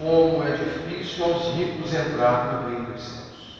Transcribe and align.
Como 0.00 0.42
é 0.42 0.56
difícil 0.56 1.24
aos 1.26 1.54
ricos 1.56 1.92
entrar 1.92 2.54
no 2.54 2.70
reino 2.70 2.90
dos 2.90 3.02
céus. 3.02 3.58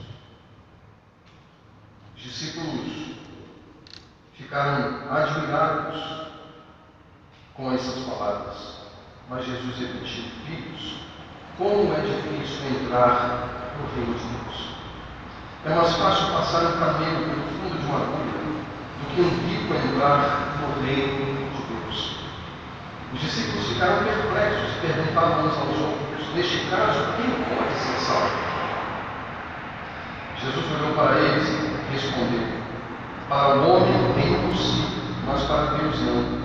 Os 2.16 2.22
discípulos 2.22 3.10
ficaram 4.32 5.12
admirados 5.12 6.28
com 7.52 7.70
essas 7.70 8.04
palavras, 8.04 8.76
mas 9.28 9.44
Jesus 9.44 9.76
repetiu: 9.80 10.24
Filhos, 10.46 10.94
como 11.58 11.92
é 11.92 12.00
difícil 12.00 12.70
entrar 12.70 13.74
no 13.78 13.94
reino 13.94 14.14
de 14.14 14.24
Deus. 14.24 14.70
É 15.66 15.74
mais 15.74 15.92
fácil 15.92 16.32
passar 16.32 16.62
um 16.62 16.78
camelo 16.78 17.22
pelo 17.28 17.42
fundo 17.42 17.78
de 17.78 17.84
uma 17.84 17.98
agulha 17.98 18.40
do 18.98 19.14
que 19.14 19.20
um 19.20 19.46
rico 19.46 19.74
entrar 19.74 20.56
no 20.58 20.82
reino. 20.86 21.39
Os 23.12 23.20
discípulos 23.20 23.66
ficaram 23.66 24.04
perplexos 24.04 24.76
e 24.76 24.86
perguntavam 24.86 25.46
uns 25.46 25.56
aos 25.56 25.78
outros: 25.78 26.34
Neste 26.34 26.70
caso, 26.70 27.16
quem 27.16 27.44
pode 27.44 27.74
ser 27.74 27.98
salvo? 27.98 28.50
Jesus 30.36 30.66
olhou 30.72 30.94
para 30.94 31.18
eles 31.18 31.48
e 31.48 31.92
respondeu: 31.92 32.46
Para 33.28 33.58
o 33.58 33.68
homem 33.68 34.14
é 34.16 34.28
impossível, 34.28 35.02
mas 35.26 35.42
para 35.42 35.76
Deus 35.76 36.00
não. 36.00 36.40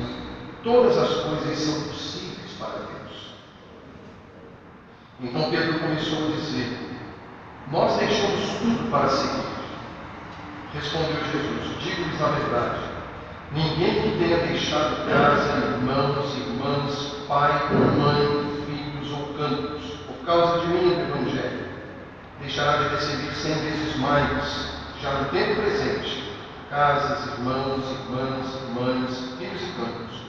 Todas 0.64 0.98
as 0.98 1.24
coisas 1.24 1.60
são 1.60 1.84
possíveis 1.84 2.52
para 2.58 2.80
Deus. 2.80 3.36
Então 5.22 5.52
Pedro 5.52 5.80
começou 5.80 6.28
a 6.28 6.32
dizer: 6.32 6.86
nós 7.72 7.98
deixamos 7.98 8.60
tudo 8.60 8.90
para 8.92 9.10
seguir. 9.10 9.46
Respondeu 10.74 11.24
Jesus: 11.32 11.84
Digo-lhes 11.84 12.22
a 12.22 12.28
verdade. 12.28 12.95
Ninguém 13.52 14.02
que 14.02 14.18
tenha 14.18 14.38
deixado 14.38 15.08
casa, 15.08 15.76
irmãos, 15.76 16.36
irmãs, 16.36 17.16
pai, 17.28 17.52
mãe, 17.74 18.66
filhos 18.66 19.12
ou 19.12 19.34
campos, 19.34 19.84
por 20.08 20.26
causa 20.26 20.62
de 20.62 20.68
mim 20.68 20.90
do 20.90 21.02
Evangelho, 21.02 21.66
deixará 22.42 22.78
de 22.78 22.96
receber 22.96 23.34
cem 23.34 23.54
vezes 23.56 23.96
mais, 23.98 24.74
já 25.02 25.14
no 25.14 25.30
tempo 25.30 25.62
presente, 25.62 26.34
casas, 26.70 27.34
irmãos, 27.34 27.86
irmãs, 27.92 28.62
mães, 28.74 29.38
filhos 29.38 29.62
e 29.62 29.74
campos, 29.80 30.22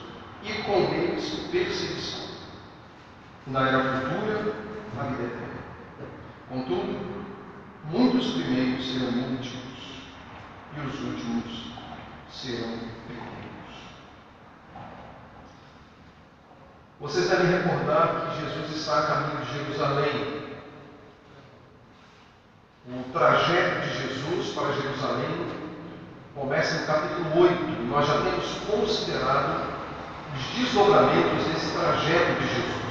e 0.43 0.53
com 0.63 0.93
eles 0.93 1.47
perseguição. 1.51 2.27
Na 3.47 3.67
era 3.67 3.79
futura, 3.79 4.53
a 4.99 5.03
vida 5.03 5.23
eterna. 5.23 5.57
Contudo, 6.49 7.17
Muitos 7.89 8.33
primeiros 8.33 8.85
serão 8.85 9.07
últimos 9.07 9.19
os 9.23 9.31
últimos 9.31 9.56
serão 12.41 12.77
primeiros. 13.07 13.77
Vocês 16.99 17.29
devem 17.29 17.47
recordar 17.47 18.29
que 18.29 18.41
Jesus 18.41 18.75
está 18.75 18.99
a 18.99 19.07
caminho 19.07 19.45
de 19.45 19.53
Jerusalém. 19.53 20.47
O 22.89 23.11
trajeto 23.11 23.81
de 23.81 24.01
Jesus 24.01 24.53
para 24.53 24.71
Jerusalém 24.73 25.47
começa 26.35 26.81
no 26.81 26.87
capítulo 26.87 27.41
8 27.41 27.53
e 27.53 27.85
nós 27.87 28.07
já 28.07 28.21
temos 28.21 28.45
considerado 28.69 29.73
os 30.35 30.45
desdobramentos 30.55 31.43
desse 31.47 31.71
trajeto 31.71 32.39
de 32.39 32.47
Jesus. 32.47 32.87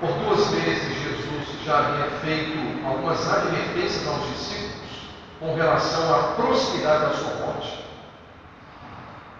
Por 0.00 0.12
duas 0.24 0.46
vezes 0.50 1.02
Jesus 1.02 1.64
já 1.64 1.78
havia 1.78 2.10
feito 2.20 2.86
algumas 2.86 3.26
advertências 3.32 4.06
aos 4.08 4.26
discípulos 4.28 4.79
com 5.40 5.54
relação 5.54 6.14
à 6.14 6.22
proximidade 6.34 7.06
da 7.06 7.12
sua 7.14 7.46
morte. 7.46 7.82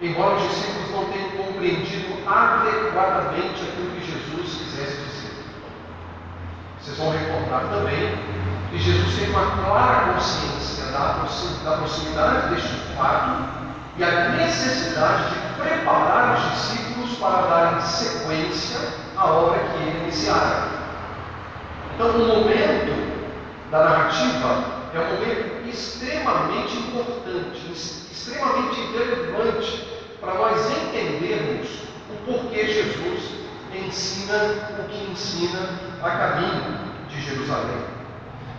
Embora 0.00 0.36
os 0.36 0.42
discípulos 0.48 0.90
não 0.92 1.04
tenham 1.12 1.30
compreendido 1.32 2.26
adequadamente 2.26 3.62
aquilo 3.62 3.90
que 3.90 4.10
Jesus 4.10 4.56
quisesse 4.56 4.96
dizer. 4.96 5.44
Vocês 6.80 6.96
vão 6.96 7.10
recordar 7.10 7.68
também 7.68 8.18
que 8.70 8.78
Jesus 8.78 9.14
tem 9.18 9.28
uma 9.28 9.62
clara 9.62 10.14
consciência 10.14 10.86
da 10.86 11.76
proximidade 11.76 12.54
deste 12.54 12.76
fato 12.96 13.44
e 13.98 14.04
a 14.04 14.30
necessidade 14.30 15.34
de 15.34 15.60
preparar 15.62 16.38
os 16.38 16.50
discípulos 16.52 17.18
para 17.18 17.42
darem 17.42 17.80
sequência 17.82 18.78
a 19.18 19.26
obra 19.26 19.58
que 19.58 19.82
ele 19.82 20.04
iniciara. 20.04 20.68
Então, 21.94 22.08
o 22.08 22.26
momento 22.26 23.20
da 23.70 23.84
narrativa 23.84 24.64
é 24.94 24.98
um 24.98 25.14
momento 25.14 25.59
extremamente 25.70 26.76
importante, 26.76 27.72
extremamente 27.72 28.80
relevante 28.92 29.86
para 30.20 30.34
nós 30.34 30.70
entendermos 30.70 31.68
o 32.10 32.16
porquê 32.26 32.66
Jesus 32.66 33.40
ensina 33.74 34.36
o 34.78 34.88
que 34.88 35.10
ensina 35.10 35.70
a 36.02 36.10
caminho 36.10 36.78
de 37.08 37.20
Jerusalém. 37.22 37.84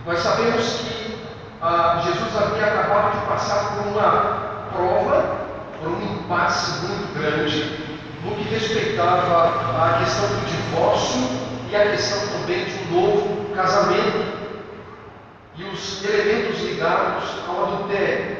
Nós 0.06 0.18
sabemos 0.18 0.80
que 0.80 1.16
ah, 1.60 2.02
Jesus 2.04 2.36
havia 2.36 2.66
acabado 2.66 3.20
de 3.20 3.26
passar 3.26 3.76
por 3.76 3.86
uma 3.86 4.68
prova, 4.72 5.46
por 5.78 5.90
um 5.90 6.02
impasse 6.02 6.86
muito 6.86 7.14
grande 7.14 7.78
no 8.24 8.34
que 8.36 8.48
respeitava 8.48 9.48
à 9.80 9.98
questão 9.98 10.28
do 10.28 10.46
divórcio 10.46 11.20
e 11.70 11.76
à 11.76 11.90
questão 11.90 12.18
também 12.28 12.64
de 12.64 12.72
um 12.72 13.00
novo 13.00 13.54
casamento 13.54 14.41
e 15.62 15.68
os 15.72 16.04
elementos 16.04 16.60
ligados 16.60 17.24
ao 17.46 17.64
adultério, 17.64 18.36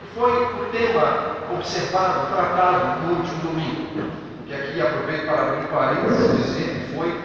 que 0.00 0.18
foi 0.18 0.32
o 0.32 0.68
tema 0.72 1.36
observado, 1.52 2.34
tratado 2.34 3.02
no 3.02 3.16
último 3.16 3.40
domingo. 3.42 4.10
Que 4.46 4.54
aqui 4.54 4.80
aproveito 4.80 5.26
para 5.26 5.42
abrir 5.42 5.68
parênteses 5.68 6.36
dizer 6.36 6.86
que 6.86 6.96
foi 6.96 7.20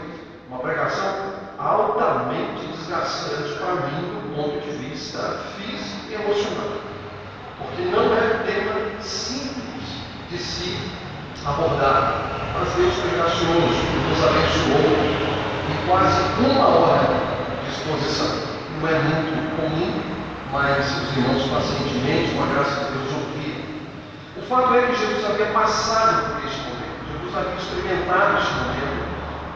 uma 0.49 0.59
pregação 0.59 1.33
altamente 1.57 2.65
desgastante 2.67 3.53
para 3.59 3.75
mim 3.75 4.01
do 4.01 4.35
ponto 4.35 4.59
de 4.59 4.71
vista 4.77 5.41
físico 5.57 6.09
e 6.09 6.13
emocional. 6.13 6.77
Porque 7.57 7.81
não 7.83 8.13
é 8.13 8.35
um 8.35 8.45
tema 8.45 9.01
simples 9.01 9.83
de 10.29 10.37
se 10.37 10.77
abordar. 11.45 12.25
Mas 12.57 12.73
Deus 12.73 12.95
foi 12.95 13.11
gracioso, 13.11 13.83
nos 14.09 14.23
abençoou 14.23 15.29
em 15.69 15.87
quase 15.87 16.21
uma 16.41 16.67
hora 16.67 17.07
de 17.63 17.69
exposição. 17.69 18.48
Não 18.79 18.87
é 18.87 18.93
muito 18.93 19.55
comum, 19.57 20.01
mas 20.53 20.79
os 20.79 21.17
irmãos 21.17 21.43
pacientemente, 21.51 22.33
com 22.33 22.43
a 22.43 22.47
graça 22.47 22.85
de 22.85 22.91
Deus, 22.91 23.11
ouviram. 23.13 23.63
O 24.37 24.41
fato 24.43 24.73
é 24.73 24.87
que 24.87 24.95
Jesus 24.95 25.25
havia 25.25 25.47
passado 25.47 26.33
por 26.33 26.47
este 26.47 26.61
momento, 26.61 27.11
Jesus 27.11 27.37
havia 27.37 27.55
experimentado 27.55 28.37
este 28.37 28.53
momento, 28.53 29.03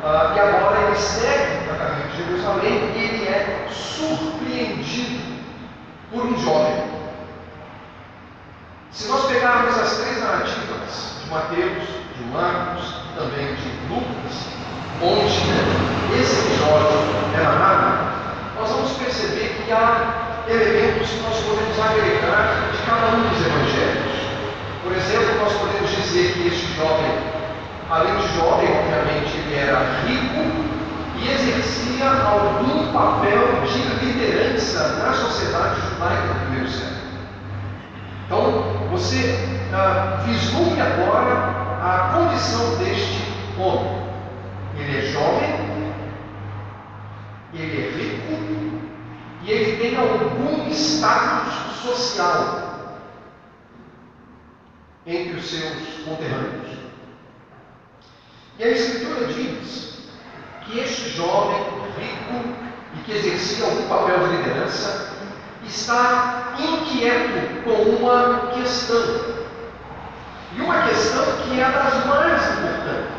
uh, 0.04 0.36
e 0.36 0.40
agora 0.40 0.82
ele 0.82 0.96
segue 0.98 1.68
para 1.68 1.86
caminho 1.86 2.10
de 2.10 2.18
Jerusalém 2.18 2.92
e 2.94 3.00
ele 3.00 3.28
é 3.30 3.68
surpreendido 3.72 5.24
por 6.12 6.26
um 6.26 6.38
jovem. 6.38 6.84
Se 8.92 9.08
nós 9.08 9.26
pegarmos 9.26 9.80
as 9.80 9.98
três 9.98 10.20
narrativas, 10.20 11.24
Mateus, 11.32 11.88
de 12.18 12.24
Marcos 12.26 12.84
e 13.10 13.20
também 13.20 13.56
de 13.56 13.70
Lucas, 13.88 14.48
onde 15.02 16.22
esse 16.22 16.40
episódio 16.40 17.00
é 17.34 17.42
narrado, 17.42 18.23
nós 18.64 18.72
vamos 18.72 18.92
perceber 18.94 19.62
que 19.66 19.74
há 19.74 20.46
elementos 20.48 21.10
que 21.10 21.20
nós 21.20 21.36
podemos 21.42 21.78
agregar 21.78 22.70
de 22.72 22.78
cada 22.86 23.18
um 23.18 23.28
dos 23.28 23.46
evangelhos. 23.46 24.24
Por 24.82 24.96
exemplo, 24.96 25.36
nós 25.42 25.52
podemos 25.52 25.90
dizer 25.90 26.32
que 26.32 26.48
este 26.48 26.74
jovem, 26.78 27.12
além 27.90 28.16
de 28.16 28.38
jovem, 28.38 28.70
obviamente, 28.72 29.36
ele 29.36 29.56
era 29.60 29.80
rico 30.08 30.46
e 31.18 31.30
exercia 31.30 32.10
algum 32.10 32.94
papel 32.94 33.66
de 33.66 34.06
liderança 34.06 35.04
na 35.04 35.14
sociedade 35.14 35.82
judaica 35.82 36.28
do 36.28 36.40
primeiro 36.46 36.70
século. 36.70 37.04
Então, 38.26 38.64
você 38.92 39.40
ah, 39.74 40.22
vislumbre 40.26 40.80
agora 40.80 41.34
a 41.84 42.14
condição 42.14 42.78
deste 42.78 43.22
homem. 43.60 44.04
Ele 44.80 44.98
é 44.98 45.12
jovem, 45.12 45.64
ele 47.54 47.78
é 47.78 47.98
rico 47.98 48.53
vislumbra 49.44 50.02
algum 50.02 50.70
status 50.72 51.54
social 51.82 52.74
entre 55.06 55.38
os 55.38 55.46
seus 55.46 56.06
conterrâneos. 56.06 56.78
E 58.58 58.64
a 58.64 58.70
Escritura 58.70 59.28
diz 59.28 59.98
que 60.66 60.80
este 60.80 61.10
jovem 61.10 61.62
rico 61.98 62.56
e 62.96 63.00
que 63.04 63.12
exercia 63.12 63.66
algum 63.66 63.88
papel 63.88 64.20
de 64.20 64.38
liderança 64.38 65.14
está 65.66 66.54
inquieto 66.58 67.64
com 67.64 67.82
uma 67.98 68.52
questão. 68.54 69.34
E 70.56 70.62
uma 70.62 70.84
questão 70.88 71.26
que 71.44 71.60
é 71.60 71.70
das 71.70 72.06
mais 72.06 72.60
importantes. 72.60 73.14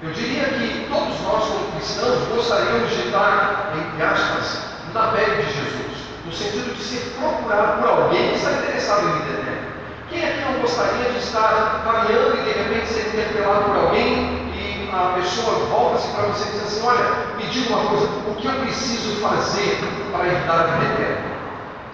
Eu 0.00 0.10
diria 0.10 0.44
que 0.44 0.88
todos 0.88 1.20
nós, 1.20 1.44
como 1.44 1.72
cristãos, 1.72 2.28
gostaríamos 2.28 2.90
de 2.90 3.06
estar, 3.06 3.72
entre 3.76 4.02
aspas, 4.02 4.71
na 4.94 5.08
pele 5.08 5.42
de 5.42 5.52
Jesus, 5.52 5.96
no 6.26 6.32
sentido 6.32 6.74
de 6.74 6.82
ser 6.82 7.14
procurado 7.18 7.80
por 7.80 7.88
alguém 7.88 8.30
que 8.30 8.36
está 8.36 8.52
interessado 8.52 9.08
em 9.08 9.12
vida 9.12 9.40
eterna. 9.40 9.72
Quem 10.10 10.24
aqui 10.24 10.40
não 10.40 10.60
gostaria 10.60 11.10
de 11.10 11.18
estar 11.18 11.82
caminhando 11.84 12.38
e 12.38 12.42
de 12.42 12.50
repente 12.50 12.86
ser 12.86 13.08
interpelado 13.08 13.64
por 13.64 13.76
alguém 13.76 14.52
e 14.52 14.90
a 14.92 15.14
pessoa 15.14 15.66
volta-se 15.66 16.08
para 16.08 16.24
você 16.24 16.48
e 16.48 16.52
diz 16.52 16.62
assim: 16.64 16.86
Olha, 16.86 17.36
me 17.36 17.46
diga 17.46 17.74
uma 17.74 17.88
coisa, 17.88 18.06
o 18.28 18.34
que 18.34 18.46
eu 18.46 18.52
preciso 18.60 19.20
fazer 19.22 19.78
para 20.12 20.26
herdar 20.26 20.60
a 20.60 20.64
vida 20.64 20.92
eterna? 20.92 21.32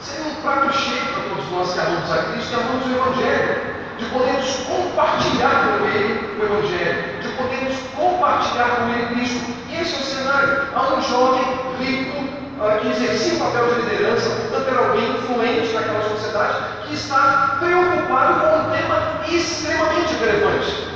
Seria 0.01 0.33
um 0.33 0.35
prato 0.43 0.73
cheio 0.77 1.05
para 1.07 1.23
todos 1.23 1.51
nós 1.53 1.73
que 1.73 1.81
amamos 1.81 2.11
a 2.11 2.23
Cristo 2.25 2.53
e 2.53 2.55
amamos 2.55 2.87
o 2.87 2.91
Evangelho 2.91 3.79
de 3.99 4.05
podermos 4.07 4.57
compartilhar 4.67 5.79
com 5.79 5.87
Ele 5.87 6.39
o 6.39 6.45
Evangelho, 6.45 7.21
de 7.21 7.29
podermos 7.31 7.77
compartilhar 7.97 8.77
com 8.77 8.89
Ele 8.91 9.15
Cristo. 9.15 9.45
E 9.69 9.81
esse 9.81 9.95
é 9.95 9.99
o 9.99 10.03
cenário. 10.03 10.69
Há 10.75 10.95
um 10.95 11.03
jovem 11.03 11.45
rico 11.81 12.18
uh, 12.59 12.81
que 12.81 12.89
exercia 12.89 13.35
o 13.35 13.39
papel 13.39 13.75
de 13.75 13.81
liderança, 13.83 14.31
portanto 14.31 14.69
era 14.69 14.89
alguém 14.89 15.11
influente 15.11 15.73
naquela 15.73 16.03
sociedade, 16.03 16.57
que 16.87 16.95
está 16.95 17.57
preocupado 17.61 18.41
com 18.41 18.57
um 18.59 18.71
tema 18.71 19.21
extremamente 19.29 20.15
relevante, 20.15 20.89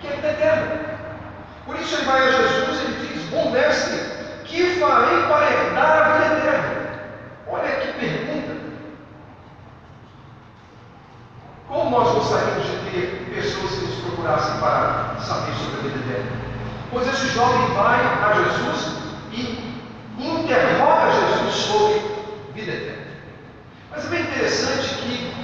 que 0.00 0.06
é 0.06 0.12
a 0.12 0.16
vida 0.16 0.28
eterna. 0.28 0.80
Por 1.66 1.76
isso 1.76 1.94
ele 1.94 2.04
vai 2.04 2.28
a 2.28 2.32
Jesus 2.32 2.80
e 2.80 2.84
ele 2.84 3.06
diz: 3.06 3.22
Bom 3.30 3.50
mestre, 3.50 4.00
que 4.44 4.80
farei 4.80 5.22
para 5.26 5.50
herdar 5.50 6.02
a 6.02 6.18
vida 6.18 6.38
eterna? 6.38 6.90
Olha 7.46 7.70
que 7.76 7.92
pergunta. 7.98 8.60
Como 11.68 11.90
nós 11.90 12.14
gostaríamos 12.14 12.64
de 12.64 12.90
ter 12.90 13.32
pessoas 13.32 13.70
que 13.70 13.84
nos 13.84 13.94
procurassem 14.04 14.58
para 14.58 15.14
saber 15.20 15.52
sobre 15.54 15.78
a 15.78 15.82
vida 15.82 15.98
eterna? 16.10 16.30
Pois 16.90 17.06
esse 17.06 17.28
jovem 17.28 17.74
vai 17.76 18.00
a 18.00 18.32
Jesus 18.32 18.96
e 19.30 19.69
interroga 20.18 21.12
Jesus 21.12 21.54
sobre 21.54 22.00
vida 22.54 22.72
eterna. 22.72 23.06
Mas 23.90 24.06
é 24.06 24.08
bem 24.08 24.22
interessante 24.22 24.94
que 24.96 25.34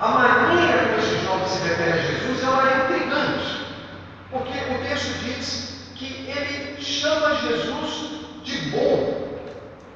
a 0.00 0.08
maneira 0.08 0.78
como 0.84 0.98
esse 0.98 1.24
jovem 1.24 1.46
se 1.46 1.68
refere 1.68 1.92
a 1.92 2.02
Jesus 2.02 2.42
ela 2.42 2.70
é 2.70 2.84
intrigante. 2.84 3.60
Porque 4.30 4.58
o 4.58 4.78
texto 4.88 5.18
diz 5.24 5.92
que 5.96 6.26
ele 6.28 6.80
chama 6.80 7.36
Jesus 7.36 8.20
de 8.44 8.56
bom. 8.70 9.28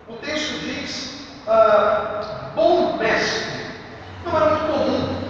O 0.09 0.15
texto 0.15 0.61
diz 0.61 1.27
uh, 1.47 2.53
bom 2.55 2.97
mestre. 2.99 3.65
Não 4.25 4.37
era 4.37 4.51
muito 4.51 4.73
comum 4.73 5.25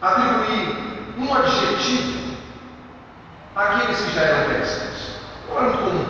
atribuir 0.00 1.14
um 1.18 1.34
adjetivo 1.34 2.36
àqueles 3.54 4.00
que 4.00 4.14
já 4.14 4.22
eram 4.22 4.48
mestres. 4.48 5.21
Muito 5.60 5.78
comum. 5.78 6.04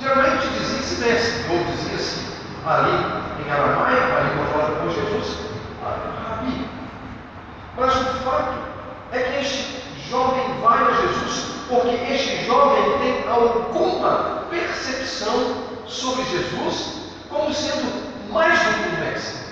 Geralmente 0.00 0.48
dizia-se 0.48 1.00
mestre, 1.00 1.44
ou 1.50 1.64
dizia-se 1.64 2.26
ali 2.66 3.44
em 3.44 3.50
aramaico, 3.50 4.16
a 4.16 4.20
língua 4.20 4.46
falada 4.52 4.74
por 4.80 4.90
Jesus, 4.90 5.38
rabi. 5.82 6.68
Mas 7.76 7.94
o 7.94 8.04
fato 8.24 8.54
é 9.12 9.18
que 9.18 9.40
este 9.40 9.82
jovem 10.10 10.60
vai 10.60 10.78
a 10.78 10.92
Jesus 11.02 11.54
porque 11.68 11.96
este 12.12 12.44
jovem 12.46 12.98
tem 12.98 13.28
alguma 13.28 14.44
percepção 14.50 15.64
sobre 15.86 16.24
Jesus 16.24 17.12
como 17.28 17.52
sendo 17.52 18.32
mais 18.32 18.58
do 18.58 18.74
que 18.74 18.88
um 18.88 19.00
mestre 19.00 19.44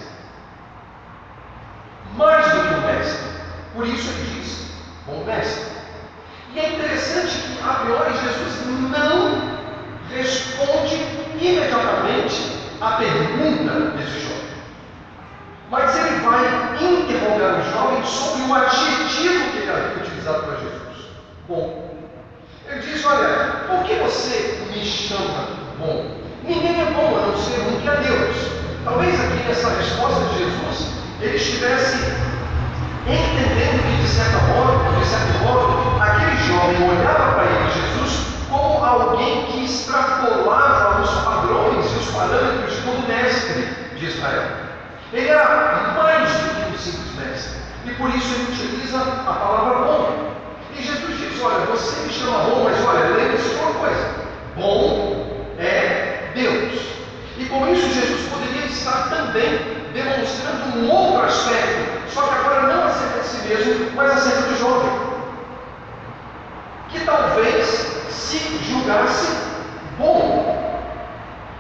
mais 2.17 2.45
do 2.53 2.61
que 2.61 2.75
um 2.75 2.81
mestre. 2.83 3.33
Por 3.75 3.87
isso 3.87 4.11
ele 4.11 4.41
diz, 4.41 4.67
bom 5.07 5.25
mestre. 5.25 5.73
E 6.55 6.59
é 6.59 6.75
interessante 6.75 7.39
que, 7.39 7.52
a 7.65 7.75
priori, 7.75 8.13
Jesus 8.13 8.67
não 8.67 9.53
responde 10.15 10.97
imediatamente 11.41 12.59
à 12.81 12.93
pergunta 12.93 13.97
desse 13.97 14.21
jovem. 14.21 14.43
Mas 15.71 15.97
ele 15.97 16.21
vai 16.21 16.45
interrogar 16.81 17.61
o 17.61 17.73
jovem 17.73 18.05
sobre 18.05 18.43
o 18.43 18.55
adjetivo 18.55 19.53
que 19.53 19.59
ele 19.59 19.71
havia 19.71 20.03
utilizado 20.03 20.43
para 20.43 20.57
Jesus. 20.57 21.09
Bom. 21.49 21.95
Ele 22.69 22.81
diz: 22.81 23.05
Olha, 23.07 23.65
por 23.69 23.85
que 23.85 23.95
você 23.95 24.61
me 24.71 24.85
chama 24.85 25.49
bom? 25.79 26.23
Ninguém 26.45 26.81
é 26.81 26.85
bom 26.87 27.17
a 27.17 27.27
não 27.29 27.37
ser 27.37 27.61
um 27.61 27.81
que 27.81 27.89
é 27.89 27.97
Deus. 27.97 28.37
Talvez 28.85 29.15
aqui 29.21 29.49
nessa 29.49 29.71
resposta 29.71 30.21
de 30.31 30.39
Jesus 30.39 30.93
ele 31.21 31.37
estivesse 31.37 31.99
entendendo 33.07 33.83
que, 33.83 34.03
de 34.03 34.09
certa 34.09 34.39
modo, 34.47 34.99
de 34.99 35.05
certo 35.05 35.39
modo, 35.45 36.01
aquele 36.01 36.37
jovem 36.37 36.89
olhava 36.89 37.33
para 37.33 37.45
ele, 37.45 37.71
Jesus, 37.71 38.27
como 38.49 38.85
alguém 38.85 39.47
que 39.47 39.65
extrapolava 39.65 41.03
os 41.03 41.11
padrões 41.23 41.93
e 41.93 41.99
os 41.99 42.11
parâmetros 42.11 42.77
do 42.77 43.09
mestre 43.09 43.69
de 43.97 44.07
Israel. 44.07 44.63
Ele 45.13 45.29
era 45.29 45.95
mais 45.97 46.31
do 46.31 46.49
que 46.55 46.75
um 46.75 46.79
simples 46.79 47.15
mestre. 47.17 47.61
E 47.85 47.91
por 47.95 48.09
isso 48.11 48.35
ele 48.35 48.53
utiliza 48.53 48.99
a 48.99 49.33
palavra 49.33 49.85
bom. 49.85 50.33
E 50.77 50.83
Jesus 50.83 51.19
diz: 51.19 51.43
Olha, 51.43 51.67
você 51.67 52.07
me 52.07 52.13
chama 52.13 52.39
bom, 52.45 52.65
mas 52.65 52.85
olha, 52.87 53.17
lembre-se 53.17 53.49
de 53.51 53.55
uma 53.57 53.73
coisa: 53.75 54.11
bom 54.57 55.53
é 55.59 56.31
Deus. 56.35 56.81
E 57.37 57.45
com 57.47 57.69
isso, 57.69 57.93
Jesus 57.93 58.29
poderia 58.31 58.67
estar 58.67 59.11
também 59.11 59.83
demonstrando 59.93 60.79
um 60.79 60.91
outro 60.91 61.27
aspecto, 61.27 62.02
só 62.13 62.23
que 62.23 62.35
agora 62.35 62.63
não 62.63 62.85
acerca 62.85 63.21
de 63.21 63.27
si 63.27 63.49
mesmo, 63.49 63.91
mas 63.95 64.13
acerca 64.13 64.43
do 64.43 64.59
jovem, 64.59 64.91
que 66.91 67.01
talvez 67.05 67.67
se 68.11 68.39
julgasse 68.65 69.37
bom, 69.99 70.87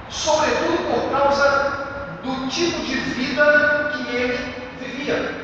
sobretudo 0.08 0.92
por 0.92 1.18
causa 1.18 2.18
do 2.22 2.48
tipo 2.48 2.82
de 2.82 2.94
vida 2.94 3.92
que 3.92 4.14
ele 4.14 4.54
vivia. 4.80 5.42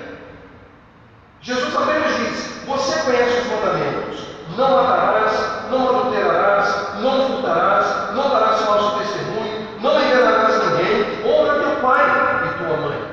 Jesus 1.41 1.75
apenas 1.75 2.17
diz: 2.17 2.65
Você 2.67 2.99
conhece 3.00 3.41
os 3.41 3.47
mandamentos, 3.47 4.21
não 4.57 4.83
matarás, 4.83 5.33
não 5.71 5.88
adulterarás, 5.88 7.00
não 7.00 7.29
furtarás, 7.29 8.15
não 8.15 8.29
darás 8.29 8.61
falso 8.61 8.99
testemunho, 8.99 9.69
não 9.81 10.03
enganarás 10.03 10.62
ninguém, 10.65 11.25
honra 11.25 11.61
teu 11.61 11.77
pai 11.81 12.29
tua 12.59 12.77
mãe. 12.77 13.11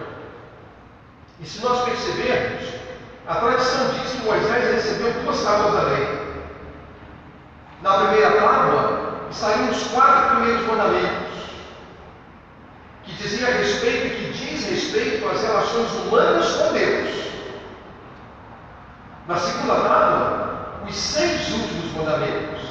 E 1.39 1.45
se 1.45 1.63
nós 1.63 1.85
percebermos, 1.85 2.63
a 3.27 3.35
tradição 3.35 3.89
diz 3.89 4.11
que 4.11 4.25
Moisés 4.25 4.73
recebeu 4.73 5.13
duas 5.23 5.43
tábuas 5.43 5.73
da 5.73 5.81
lei. 5.83 6.25
Na 7.81 7.97
primeira 7.99 8.31
tábua 8.31 9.29
saíram 9.31 9.69
os 9.69 9.83
quatro 9.87 10.37
primeiros 10.37 10.65
mandamentos, 10.65 11.35
que 13.03 13.13
dizia 13.13 13.47
a 13.47 13.51
respeito, 13.51 14.15
que 14.15 14.31
diz 14.31 14.69
respeito 14.69 15.27
às 15.27 15.41
relações 15.41 15.91
humanas 15.91 16.47
com 16.53 16.73
Deus. 16.73 17.25
Na 19.27 19.37
segunda 19.37 19.75
tábua, 19.75 20.81
os 20.87 20.95
seis 20.95 21.51
últimos 21.51 21.91
mandamentos, 21.95 22.61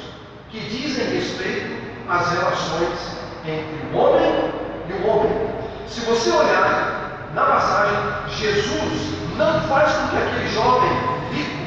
que 0.49 0.59
dizem 0.59 1.15
respeito 1.15 1.75
às 2.09 2.31
relações 2.31 2.99
entre 3.45 3.93
o 3.93 3.97
homem 3.97 4.53
e 4.89 4.93
o 4.93 5.07
homem. 5.07 5.55
Se 5.87 6.01
você 6.01 6.29
olhar 6.29 7.31
na 7.33 7.45
passagem, 7.45 7.95
Jesus 8.29 9.15
não 9.37 9.61
faz 9.61 9.93
com 9.93 10.09
que 10.09 10.17
aquele 10.17 10.49
jovem 10.49 10.89
rico 11.31 11.57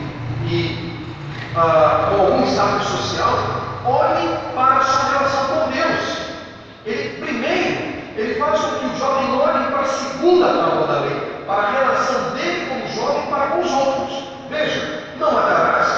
e 0.44 1.08
uh, 1.54 2.10
com 2.10 2.20
algum 2.22 2.46
status 2.46 2.86
social 2.88 3.38
olhe 3.86 4.28
para 4.54 4.76
a 4.76 4.82
sua 4.82 5.18
relação 5.18 5.46
com 5.46 5.70
Deus. 5.70 6.18
Ele 6.84 7.24
primeiro, 7.24 7.78
ele 8.16 8.34
faz 8.38 8.60
com 8.60 8.80
que 8.80 8.86
o 8.86 8.98
jovem 8.98 9.40
olhe 9.40 9.64
para 9.70 9.80
a 9.80 9.86
segunda 9.86 10.46
tábua 10.46 10.86
da 10.86 11.00
lei, 11.00 11.42
para 11.46 11.62
a 11.62 11.70
relação 11.70 12.34
dele 12.34 12.66
como 12.66 12.86
jovem 12.94 13.26
para 13.30 13.46
com 13.46 13.60
os 13.60 13.72
outros. 13.72 14.24
Veja, 14.50 15.04
não 15.18 15.32
matarás, 15.32 15.88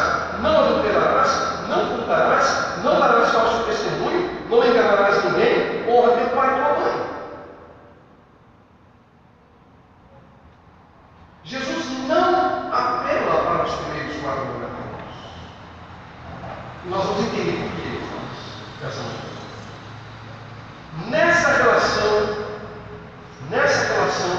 não 0.40 0.64
adulterarás, 0.64 1.66
não 1.69 1.97
furtarás, 1.97 2.79
não 2.85 3.00
darás 3.00 3.31
falso 3.31 3.64
testemunho, 3.64 4.31
não 4.49 4.64
enganarás 4.64 5.25
ninguém, 5.25 5.85
honra 5.88 6.12
teu 6.12 6.29
pai 6.37 6.49
e 6.49 6.55
tua 6.55 6.79
mãe. 6.79 7.11
Jesus 11.45 11.85
não 12.07 12.73
apela 12.73 13.43
para 13.43 13.64
os 13.64 13.75
primeiros 13.75 14.16
quatro 14.23 14.45
mandamentos. 14.45 15.16
E 16.85 16.88
nós 16.88 17.05
vamos 17.05 17.25
entender 17.25 17.61
por 17.61 17.71
que 17.73 17.81
ele 17.88 18.00
faz 18.09 18.38
essa 21.12 21.40
relação 23.95 24.35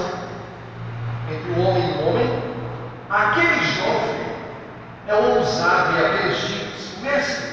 entre 1.30 1.52
o 1.52 1.60
homem 1.66 1.90
e 1.90 1.92
o 2.02 2.08
homem, 2.08 2.28
aquele 3.10 3.64
jovem 3.64 4.22
é 5.42 5.44
ousado 5.44 5.96
e 5.96 6.06
apenas 6.06 6.38
diz: 6.38 6.98
Mestre, 7.02 7.52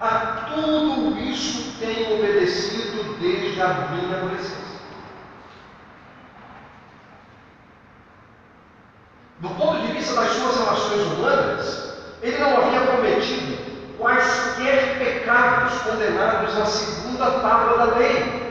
a 0.00 0.08
tudo 0.52 1.18
isso 1.20 1.72
tenho 1.78 2.18
obedecido 2.18 3.16
desde 3.20 3.60
a 3.62 3.68
minha 3.68 4.16
adolescência. 4.16 4.64
Do 9.38 9.48
ponto 9.50 9.86
de 9.86 9.92
vista 9.92 10.14
das 10.14 10.30
suas 10.30 10.56
relações 10.56 11.02
humanas, 11.02 11.94
ele 12.22 12.38
não 12.38 12.56
havia 12.56 12.80
cometido 12.80 13.58
quaisquer 13.98 14.98
pecados 14.98 15.78
condenados 15.82 16.54
na 16.58 16.66
segunda 16.66 17.30
tábua 17.30 17.78
da 17.78 17.96
lei. 17.96 18.44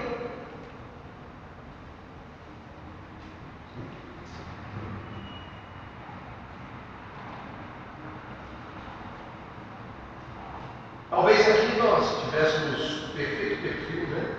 Talvez 11.10 11.48
aqui 11.48 11.78
nós 11.80 12.24
tivéssemos 12.24 13.04
o 13.04 13.10
perfeito 13.16 13.62
perfil, 13.62 14.08
né? 14.08 14.36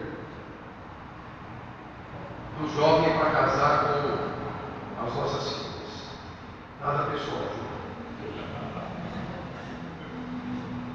Do 2.59 2.69
jovem 2.77 3.17
para 3.17 3.31
casar 3.31 3.85
com 3.85 5.07
as 5.07 5.15
nossas 5.15 5.53
filhas. 5.53 6.11
Nada 6.81 7.11
pessoal. 7.13 7.45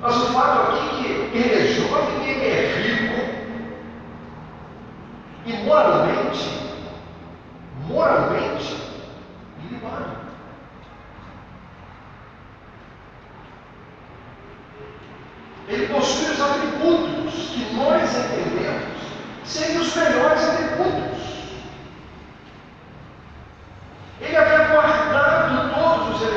Mas 0.02 0.16
o 0.16 0.34
fato 0.34 0.72
aqui 0.72 1.06
é 1.06 1.30
que 1.30 1.38
ele 1.38 1.54
é 1.54 1.68
jovem 1.74 2.24
e 2.24 2.30
ele 2.30 2.48
é 2.48 2.62
rico. 2.82 3.20
E 5.46 5.54
moralmente, 5.64 6.50
moralmente, 7.88 8.78
ilibado. 9.64 10.30
Ele 15.68 15.86
possui 15.94 16.32
os 16.32 16.42
atributos 16.42 17.34
que 17.54 17.76
nós 17.76 18.10
entendemos 18.10 18.98
serem 19.44 19.78
os 19.78 19.96
melhores 19.96 20.44
atributos. 20.44 21.20
Ele 24.20 24.36
havia 24.36 24.68
guardado 24.70 25.70
todos 25.76 26.22
os 26.22 26.28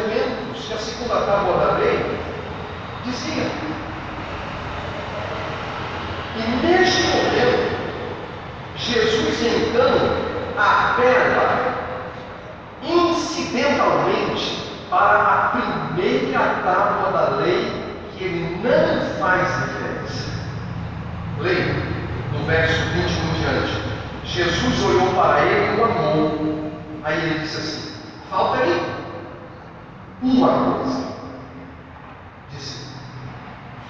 tábua 1.20 1.56
da 1.58 1.78
lei 1.78 2.18
dizia. 3.04 3.46
E 6.36 6.66
neste 6.66 7.02
momento, 7.08 7.72
Jesus 8.76 9.42
então 9.42 10.22
apela 10.56 11.74
incidentalmente 12.82 14.72
para 14.90 15.18
a 15.18 15.48
primeira 15.52 16.38
tábua 16.64 17.12
da 17.12 17.36
lei 17.36 17.72
que 18.12 18.24
ele 18.24 18.60
não 18.62 19.18
faz 19.20 19.48
referência. 19.60 20.32
Leia, 21.38 21.74
no 22.32 22.44
verso 22.46 22.80
21 22.94 23.02
em 23.02 23.34
diante. 23.40 23.82
Jesus 24.24 24.84
olhou 24.84 25.08
para 25.14 25.40
ele 25.40 25.76
e 25.76 25.80
o 25.80 25.84
amou. 25.84 26.72
Aí 27.04 27.18
ele 27.18 27.38
disse 27.40 27.56
assim: 27.56 27.92
falta-lhe 28.30 29.01
uma 30.22 30.76
coisa. 30.76 31.12
Disse: 32.50 32.86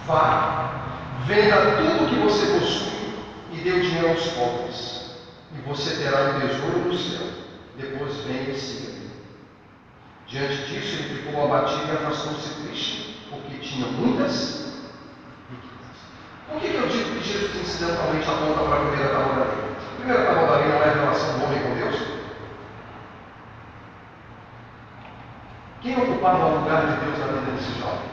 vá, 0.06 0.96
venda 1.26 1.76
tudo 1.76 2.08
que 2.08 2.20
você 2.20 2.46
possui 2.58 3.14
e 3.52 3.56
dê 3.58 3.72
o 3.72 3.80
dinheiro 3.80 4.08
aos 4.08 4.26
pobres, 4.28 5.16
e 5.54 5.60
você 5.68 5.96
terá 5.96 6.30
um 6.30 6.40
tesouro 6.40 6.78
no 6.88 6.98
céu. 6.98 7.26
Depois 7.76 8.16
venha 8.26 8.50
e 8.50 8.58
siga-me. 8.58 9.10
Diante 10.26 10.56
disso, 10.66 10.96
ele 10.96 11.22
ficou 11.22 11.44
abatido 11.44 11.88
e 11.88 11.96
afastou-se 11.96 12.62
triste 12.62 13.26
porque 13.30 13.56
tinha 13.58 13.86
muitas 13.86 14.76
riquezas. 15.50 16.02
Por 16.48 16.60
que, 16.60 16.68
que 16.68 16.76
eu 16.76 16.88
digo 16.88 17.18
que 17.18 17.28
Jesus 17.28 17.56
incidentalmente 17.56 18.28
aponta 18.28 18.60
para 18.60 18.76
a 18.76 18.80
primeira 18.80 19.08
tábua 19.10 19.34
da? 19.34 19.42
A 19.42 19.96
primeira 19.96 20.24
tábua 20.24 20.46
da 20.46 20.58
não 20.66 20.82
é 20.82 20.88
a 20.88 20.92
relação 20.92 21.38
do 21.38 21.44
homem 21.44 21.62
com 21.62 21.74
Deus? 21.74 22.11
Quem 25.82 26.00
ocupava 26.00 26.46
o 26.46 26.58
lugar 26.60 26.86
de 26.86 27.04
Deus 27.04 27.18
na 27.18 27.26
vida 27.26 27.50
desse 27.50 27.80
jovem? 27.80 28.08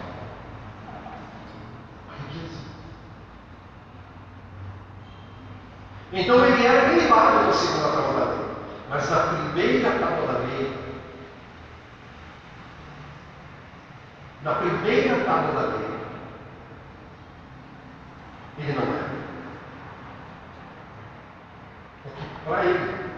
A 2.09 2.13
riqueza. 2.15 2.61
Então 6.11 6.45
ele 6.45 6.65
era 6.65 6.91
elevado 6.91 7.45
na 7.45 7.53
segunda 7.53 7.89
tábua 7.89 8.13
da 8.13 8.31
lei. 8.31 8.49
Mas 8.89 9.09
na 9.11 9.19
primeira 9.19 9.99
tábua 9.99 10.33
da 10.33 10.39
lei, 10.39 10.79
na 14.41 14.55
primeira 14.55 15.23
tábua 15.25 15.61
da 15.61 15.67
lei, 15.77 15.99
ele 18.57 18.73
não 18.73 18.81
era. 18.81 19.09
Porque 22.01 22.23
para 22.45 22.65
ele, 22.65 23.09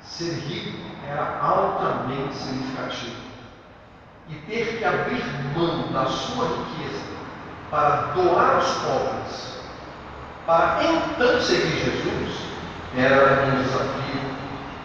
ser 0.00 0.32
rico 0.32 0.89
era 1.10 1.38
altamente 1.40 2.34
significativo. 2.34 3.16
E 4.28 4.34
ter 4.46 4.78
que 4.78 4.84
abrir 4.84 5.24
mão 5.56 5.90
da 5.92 6.06
sua 6.06 6.46
riqueza 6.46 7.02
para 7.68 8.12
doar 8.12 8.56
aos 8.56 8.68
pobres, 8.78 9.60
para 10.46 10.84
então 10.84 11.40
seguir 11.40 11.84
Jesus, 11.84 12.40
era 12.96 13.44
um 13.44 13.62
desafio 13.62 14.20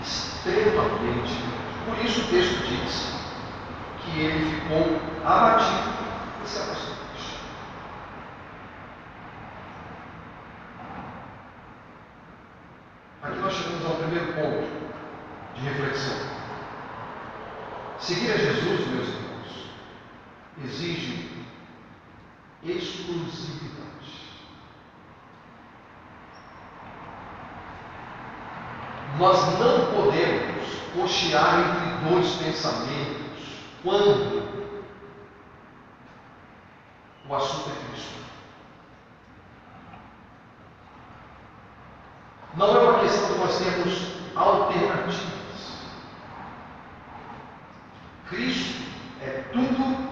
extremamente 0.01 1.00
grande. 1.00 1.46
Por 1.86 2.05
isso 2.05 2.22
o 2.22 2.27
texto 2.27 2.65
diz 2.67 3.13
que 4.03 4.20
ele 4.20 4.62
ficou 4.62 5.00
abatido 5.24 5.94
e 6.44 6.48
se 6.48 6.60
afastou. 6.60 6.96
Aqui 13.25 13.39
nós 13.39 13.53
chegamos 13.53 13.86
ao 13.86 13.96
primeiro 13.96 14.34
ponto 14.34 14.86
de 15.55 15.62
reflexão. 15.62 16.17
Seguir 17.98 18.32
a 18.32 18.38
Jesus, 18.38 18.88
meus 18.88 19.08
irmãos, 19.08 19.72
exige 20.63 21.29
exclusividade. 22.63 23.75
Nós 29.17 29.60
não 29.60 29.93
podemos 29.96 30.65
cochear 30.93 31.60
entre 31.62 32.10
dois 32.10 32.36
pensamentos 32.55 33.59
quando 33.83 34.45
o 37.27 37.35
assunto 37.35 37.69
é 37.69 37.91
Cristo. 37.91 38.15
Não 42.55 42.67
é 42.67 42.79
uma 42.79 43.00
questão 43.00 43.33
de 43.33 43.39
nós 43.39 43.57
termos 43.57 44.12
alternativas. 44.35 45.25
Cristo 48.29 48.83
é 49.21 49.43
tudo 49.51 50.09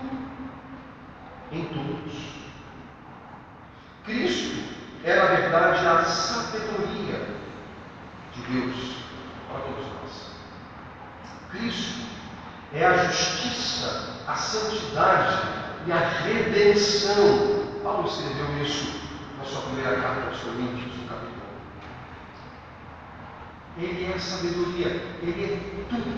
em 1.51 1.65
todos. 1.65 2.13
Cristo 4.03 4.73
é, 5.05 5.15
na 5.15 5.25
verdade, 5.25 5.88
a 5.88 6.03
sabedoria 6.03 7.38
de 8.33 8.41
Deus 8.41 8.95
para 9.47 9.62
todos 9.62 9.85
nós. 9.85 10.31
Cristo 11.51 12.03
é 12.74 12.86
a 12.86 13.06
justiça, 13.06 14.15
a 14.27 14.36
santidade 14.36 15.48
e 15.86 15.92
a 15.92 15.98
redenção. 15.98 17.63
Paulo 17.84 18.08
escreveu 18.08 18.63
isso 18.63 19.00
na 19.38 19.46
sua 19.46 19.62
primeira 19.63 20.01
carta 20.01 20.30
aos 20.30 20.39
Coríntios, 20.39 20.98
no 20.98 21.08
capítulo 21.08 21.44
1. 23.77 23.84
Ele 23.84 24.13
é 24.13 24.18
sabedoria, 24.18 24.88
ele 25.22 25.44
é 25.44 25.86
tudo 25.89 26.10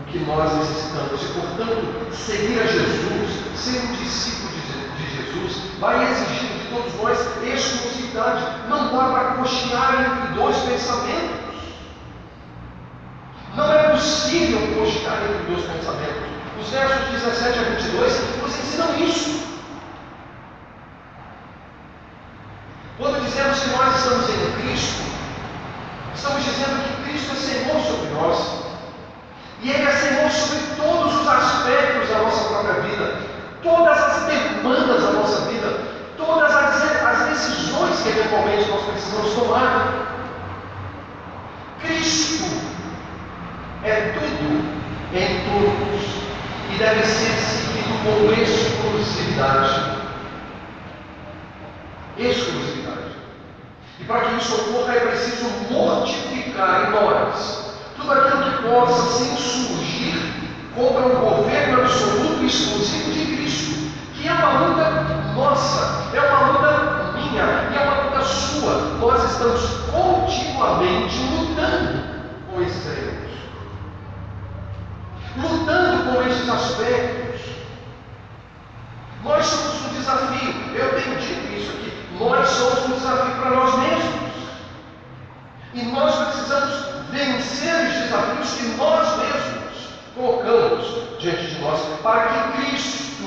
o 0.00 0.04
que 0.06 0.18
nós 0.20 0.56
necessitamos. 0.56 1.22
E, 1.22 1.26
portanto, 1.34 2.14
seguir 2.14 2.60
a 2.60 2.66
Jesus, 2.66 3.56
ser 3.56 3.80
um 3.80 3.92
discípulo 3.96 4.50
de, 4.52 4.60
Jesus, 5.16 5.62
vai 5.80 6.10
exigir 6.10 6.50
de 6.50 6.68
todos 6.70 6.94
nós 6.94 7.18
exclusividade. 7.44 8.68
Não 8.68 8.96
dá 8.96 9.10
para 9.12 9.34
cochear 9.34 10.18
entre 10.18 10.34
dois 10.34 10.56
pensamentos. 10.58 11.39
Não 14.00 14.06
é 14.06 14.08
possível 14.08 14.60
cochear 14.78 15.18
entre 15.24 15.52
dois 15.52 15.66
pensamentos. 15.66 16.22
Os 16.58 16.70
versos 16.70 17.08
17 17.10 17.58
a 17.58 17.62
22 17.62 18.40
nos 18.40 18.58
ensinam 18.58 18.98
isso. 18.98 19.42
Quando 22.96 23.24
dizemos 23.26 23.58
que 23.60 23.68
nós 23.70 23.96
estamos 23.96 24.30
em 24.30 24.62
Cristo, 24.62 25.02
estamos 26.14 26.44
dizendo 26.44 26.82
que 26.82 27.10
Cristo 27.10 27.32
é 27.32 27.36
Senhor 27.36 27.80
sobre 27.82 28.10
nós. 28.14 28.64
E 29.60 29.70
Ele 29.70 29.86
é 29.86 29.92
Senhor 29.92 30.30
sobre 30.30 30.58
todos 30.76 31.20
os 31.20 31.28
aspectos 31.28 32.08
da 32.08 32.18
nossa 32.20 32.48
própria 32.48 32.80
vida, 32.80 33.20
todas 33.62 33.98
as 33.98 34.22
demandas 34.22 35.02
da 35.02 35.10
nossa 35.12 35.40
vida, 35.50 35.78
todas 36.16 36.50
as, 36.50 37.02
as 37.02 37.28
decisões 37.28 38.00
que 38.00 38.08
eventualmente 38.08 38.70
nós 38.70 38.82
precisamos 38.82 39.34
tomar. 39.34 40.06
Cristo 41.82 42.70
é 43.82 44.12
tudo 44.12 44.62
em 45.14 45.40
todos 45.48 46.02
e 46.70 46.78
deve 46.78 47.02
ser 47.02 47.32
seguido 47.32 47.94
com 48.04 48.32
exclusividade. 48.40 50.00
Exclusividade. 52.18 53.16
E 53.98 54.04
para 54.04 54.20
que 54.20 54.36
isso 54.36 54.54
ocorra 54.54 54.94
é 54.94 55.00
preciso 55.00 55.48
mortificar 55.70 56.88
em 56.88 56.90
nós 56.90 57.74
tudo 57.96 58.12
aquilo 58.12 58.42
que 58.44 58.62
possa 58.68 59.18
se 59.18 59.24
insurgir 59.24 60.16
contra 60.74 61.06
o 61.06 61.36
governo 61.36 61.80
absoluto 61.80 62.42
e 62.42 62.46
exclusivo 62.46 63.12
de 63.12 63.36
Cristo, 63.36 63.90
que 64.14 64.28
é 64.28 64.32
uma 64.32 64.66
luta 64.66 64.90
nossa, 65.34 66.10
é 66.14 66.20
uma 66.20 66.52
luta 66.52 67.12
minha 67.14 67.70
e 67.72 67.76
é 67.76 67.80
uma 67.80 68.02
luta 68.02 68.22
sua. 68.22 68.74
Nós 68.98 69.24
estamos 69.24 69.60
continuamente 69.90 71.16
lutando 71.32 72.00
com 72.50 72.62
esses 72.62 72.86
elementos, 72.86 73.20
lutando 75.36 76.12
com 76.12 76.22
esses 76.28 76.48
aspectos. 76.48 77.40
Nós 79.22 79.44
somos 79.44 79.84
um 79.84 79.94
desafio, 79.94 80.54
eu 80.74 81.00
tenho 81.00 81.16
dito 81.18 81.52
isso 81.52 81.70
aqui, 81.70 81.92
nós 82.18 82.48
somos 82.48 82.84
um 82.86 82.92
desafio 82.94 83.36
para 83.36 83.50
nós 83.50 83.78
mesmos. 83.78 84.30
E 85.72 85.82
nós 85.82 86.14
precisamos 86.16 86.90
vencer 87.10 87.74
os 87.86 87.92
desafios 87.92 88.52
que 88.54 88.64
nós 88.76 89.18
mesmos 89.18 89.60
colocamos 90.16 91.20
diante 91.20 91.46
de 91.46 91.60
nós, 91.60 91.80
para 92.02 92.26
que 92.26 92.66
Cristo, 92.66 93.24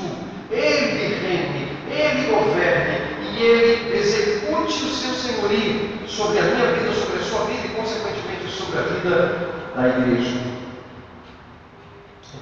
Ele 0.51 1.16
reine, 1.16 1.77
Ele 1.89 2.32
governe 2.32 3.13
e 3.32 3.42
Ele 3.42 3.98
execute 3.98 4.84
o 4.84 4.94
seu 4.94 5.13
senhorio 5.13 6.00
sobre 6.08 6.39
a 6.39 6.44
minha 6.44 6.72
vida, 6.74 6.94
sobre 6.94 7.20
a 7.20 7.24
sua 7.24 7.46
vida 7.46 7.68
e, 7.68 7.70
consequentemente, 7.70 8.51
sobre 8.51 8.79
a 8.79 8.82
vida 8.82 9.50
da 9.75 9.88
igreja. 9.88 10.53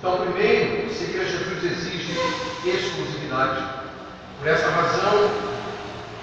Então, 0.02 0.18
primeiro, 0.18 0.92
seguir 0.92 1.22
a 1.22 1.26
Jesus 1.26 1.64
exige 1.64 2.18
exclusividade. 2.66 3.64
Por 4.42 4.48
essa 4.48 4.72
razão, 4.72 5.30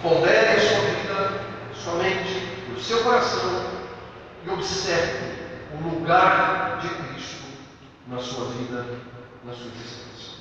pondere 0.02 0.56
a 0.56 0.60
sua 0.60 0.80
vida, 0.80 1.40
sua 1.72 1.94
mente, 2.02 2.48
o 2.76 2.80
seu 2.80 3.04
coração 3.04 3.64
e 4.44 4.50
observe 4.50 5.38
o 5.72 5.88
lugar 5.88 6.80
de 6.80 6.88
Cristo 6.88 7.44
na 8.08 8.18
sua 8.18 8.46
vida, 8.46 8.84
na 9.44 9.52
sua 9.52 9.66
existência. 9.66 10.32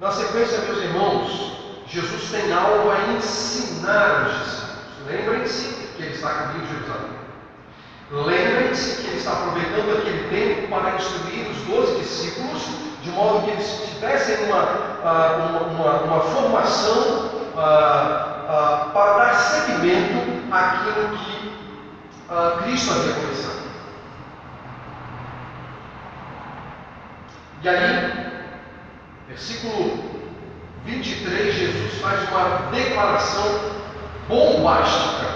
Na 0.00 0.10
sequência, 0.10 0.62
meus 0.62 0.78
irmãos, 0.78 1.52
Jesus 1.88 2.30
tem 2.30 2.50
algo 2.50 2.90
a 2.90 3.12
ensinar 3.12 4.24
aos 4.24 4.38
discípulos. 4.38 5.06
Lembrem-se 5.06 5.74
que 5.94 6.02
ele 6.04 6.14
está 6.14 6.32
caminho 6.32 6.66
de 6.68 6.72
Jerusalém. 6.72 7.18
Lembrem-se 8.12 9.02
que 9.02 9.08
ele 9.08 9.18
está 9.18 9.32
aproveitando 9.32 9.98
aquele 9.98 10.26
tempo 10.30 10.68
para 10.68 10.96
instruir 10.96 11.50
os 11.50 11.58
doze 11.66 12.00
discípulos, 12.00 12.62
de 13.02 13.10
modo 13.10 13.44
que 13.44 13.50
eles 13.50 13.82
tivessem 13.88 14.44
uma, 14.44 14.62
uma, 15.02 15.60
uma, 15.60 15.92
uma 16.02 16.20
formação 16.20 17.30
para 17.52 19.16
dar 19.18 19.34
seguimento 19.34 20.42
àquilo 20.52 21.16
que 21.18 21.52
Cristo 22.62 22.92
havia 22.92 23.14
começado. 23.14 23.62
E 27.62 27.68
aí, 27.68 28.26
versículo 29.28 30.12
23, 30.84 31.54
Jesus 31.54 32.00
faz 32.00 32.28
uma 32.28 32.70
declaração 32.70 33.60
bombástica, 34.28 35.26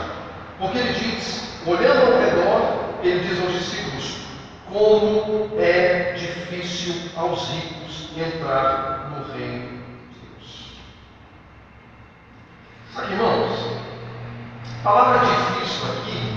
porque 0.58 0.78
ele 0.78 0.92
diz, 0.92 1.60
olhando 1.66 2.12
ao 2.12 2.18
redor, 2.18 2.86
ele 3.02 3.20
diz 3.28 3.40
aos 3.40 3.52
discípulos: 3.52 4.16
como 4.72 5.50
é 5.58 5.95
difícil 6.50 7.10
aos 7.16 7.48
ricos 7.48 8.10
entrar 8.16 9.10
no 9.10 9.32
reino 9.32 9.82
de 10.12 10.20
Deus. 10.20 10.76
Sabe, 12.94 13.12
irmãos, 13.12 13.80
a 14.80 14.82
palavra 14.82 15.26
difícil 15.26 15.92
aqui, 15.92 16.36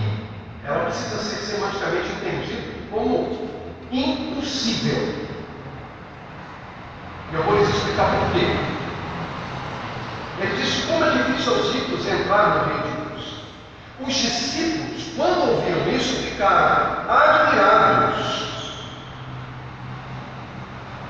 ela 0.66 0.86
precisa 0.86 1.18
ser 1.20 1.36
semanticamente 1.38 2.10
entendida 2.10 2.90
como 2.90 3.50
impossível. 3.92 5.28
E 7.32 7.36
eu 7.36 7.44
vou 7.44 7.58
lhes 7.58 7.70
explicar 7.70 8.10
por 8.10 8.32
quê. 8.32 8.46
Ele 10.42 10.56
diz 10.56 10.86
como 10.86 11.06
é 11.06 11.12
difícil 11.12 11.54
aos 11.54 11.74
ricos 11.74 12.08
entrar 12.08 12.48
no 12.50 12.66
reino 12.66 12.84
de 12.84 13.10
Deus. 13.10 13.44
Os 14.00 14.14
discípulos, 14.14 15.14
quando 15.16 15.52
ouviram 15.52 15.88
isso, 15.96 16.24
ficaram 16.24 17.10
admirados. 17.10 18.49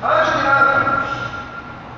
Admirados. 0.01 1.09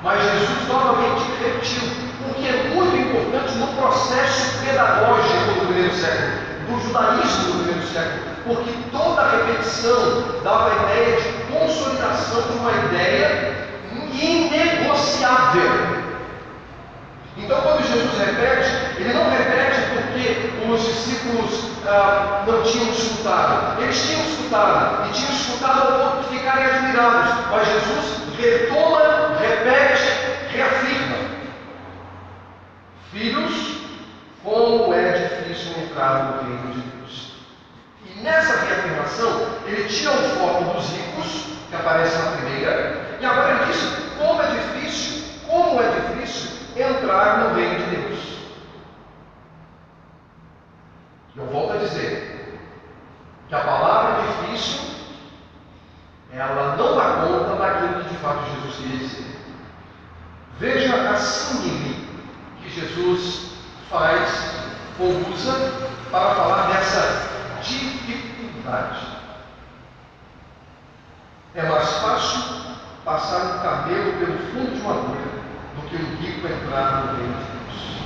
Mas 0.02 0.20
Jesus 0.20 0.68
novamente 0.68 1.22
repetiu, 1.40 1.82
o 2.28 2.34
que 2.34 2.48
é 2.48 2.74
muito 2.74 2.96
importante 2.96 3.54
no 3.58 3.68
processo 3.68 4.58
pedagógico 4.58 5.60
do 5.60 5.66
primeiro 5.66 5.94
século, 5.94 6.32
do 6.68 6.80
judaísmo 6.82 7.52
do 7.52 7.58
primeiro 7.64 7.86
século, 7.86 8.22
porque 8.44 8.72
toda 8.90 9.28
repetição 9.28 10.40
dava 10.42 10.70
a 10.70 10.74
ideia 10.82 11.20
de 11.20 11.28
consolidação 11.52 12.42
de 12.42 12.58
uma 12.58 12.72
ideia 12.72 13.68
inegociável. 14.12 16.02
Então, 17.36 17.60
quando 17.60 17.86
Jesus 17.86 18.18
repete, 18.18 19.00
ele 19.00 19.14
não 19.14 19.30
repete 19.30 19.71
os 20.68 20.82
discípulos 20.82 21.70
ah, 21.86 22.44
não 22.46 22.62
tinham 22.62 22.90
escutado. 22.90 23.80
Eles 23.82 24.06
tinham 24.06 24.22
escutado 24.22 25.08
e 25.08 25.12
tinham 25.12 25.32
escutado 25.32 25.80
ao 25.80 25.98
ponto 25.98 26.28
de 26.28 26.38
ficarem 26.38 26.64
admirados. 26.64 27.30
Mas 27.50 27.68
Jesus 27.68 28.36
retoma, 28.38 29.38
repete, 29.38 30.52
reafirma: 30.52 31.16
Filhos, 33.12 33.82
como 34.42 34.92
é 34.94 35.12
difícil 35.12 35.82
entrar 35.82 36.24
no 36.24 36.42
reino 36.42 36.74
de 36.74 36.80
Deus. 36.80 37.32
E 38.06 38.20
nessa 38.20 38.64
reafirmação, 38.64 39.46
ele 39.66 39.84
tira 39.84 40.12
o 40.12 40.30
foco 40.38 40.74
dos 40.74 40.86
ricos, 40.90 41.46
que 41.68 41.76
aparece 41.76 42.16
na 42.18 42.30
primeira, 42.32 43.18
e 43.20 43.24
agora 43.24 43.50
ele 43.50 43.72
diz 43.72 43.80
como 44.18 44.42
é 44.42 44.46
difícil, 44.46 45.22
como 45.48 45.80
é 45.80 45.88
difícil 45.90 46.50
entrar 46.76 47.38
no 47.38 47.54
reino 47.54 47.76
de 47.76 47.84
Deus. 47.84 47.91
Eu 51.34 51.46
volto 51.46 51.72
a 51.72 51.76
dizer 51.78 52.60
que 53.48 53.54
a 53.54 53.60
palavra 53.60 54.22
difícil, 54.22 54.80
ela 56.30 56.76
não 56.76 56.96
dá 56.96 57.26
conta 57.26 57.56
daquilo 57.56 58.04
que 58.04 58.10
de 58.10 58.16
fato 58.16 58.50
Jesus 58.54 58.76
queria 58.76 58.98
dizer. 58.98 59.36
Veja 60.58 61.10
a 61.10 61.16
símile 61.16 62.08
que 62.62 62.70
Jesus 62.70 63.52
faz 63.90 64.54
ou 64.98 65.08
usa 65.32 65.52
para 66.10 66.34
falar 66.34 66.66
dessa 66.68 67.30
dificuldade. 67.62 69.06
É 71.54 71.62
mais 71.62 71.88
fácil 71.94 72.76
passar 73.04 73.56
um 73.56 73.58
camelo 73.62 74.12
pelo 74.18 74.38
fundo 74.38 74.74
de 74.74 74.80
uma 74.80 74.92
agulha 74.92 75.42
do 75.76 75.88
que 75.88 75.96
um 75.96 76.16
rico 76.16 76.46
entrar 76.46 77.06
no 77.06 77.16
reino 77.16 77.34
de 77.34 77.44
Deus. 77.44 78.02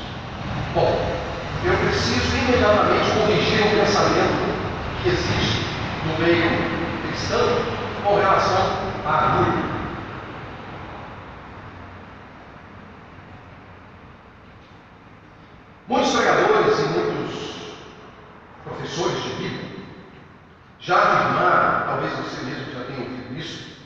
Bom, 0.75 1.36
eu 1.67 1.77
preciso 1.79 2.37
imediatamente 2.37 3.11
corrigir 3.11 3.67
um 3.67 3.81
pensamento 3.81 4.57
que 5.03 5.09
existe 5.09 5.67
no 6.07 6.19
meio 6.25 6.77
cristão 7.09 7.41
com 8.05 8.17
relação 8.17 8.79
à 9.05 9.11
agulha. 9.11 9.67
Muitos 15.89 16.13
pregadores 16.15 16.79
e 16.79 16.83
muitos 16.89 17.35
professores 18.65 19.23
de 19.23 19.29
Bíblia 19.31 19.77
já 20.81 20.97
afirmaram, 20.97 21.87
talvez 21.87 22.13
você 22.13 22.45
mesmo 22.45 22.73
já 22.73 22.85
tenha 22.85 23.01
ouvido 23.01 23.37
isso, 23.37 23.77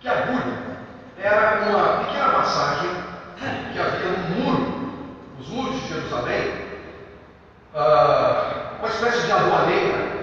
que 0.00 0.08
a 0.08 0.12
agulha 0.12 0.78
era 1.18 1.68
uma 1.68 2.04
pequena 2.04 2.38
massagem 2.38 2.90
que 3.72 3.78
havia 3.78 4.10
no 4.10 4.34
muro, 4.36 5.06
nos 5.36 5.48
muros 5.48 5.80
de 5.80 5.88
Jerusalém, 5.88 6.68
uh, 7.74 8.78
uma 8.78 8.88
espécie 8.88 9.26
de 9.26 9.32
aduaneira. 9.32 10.18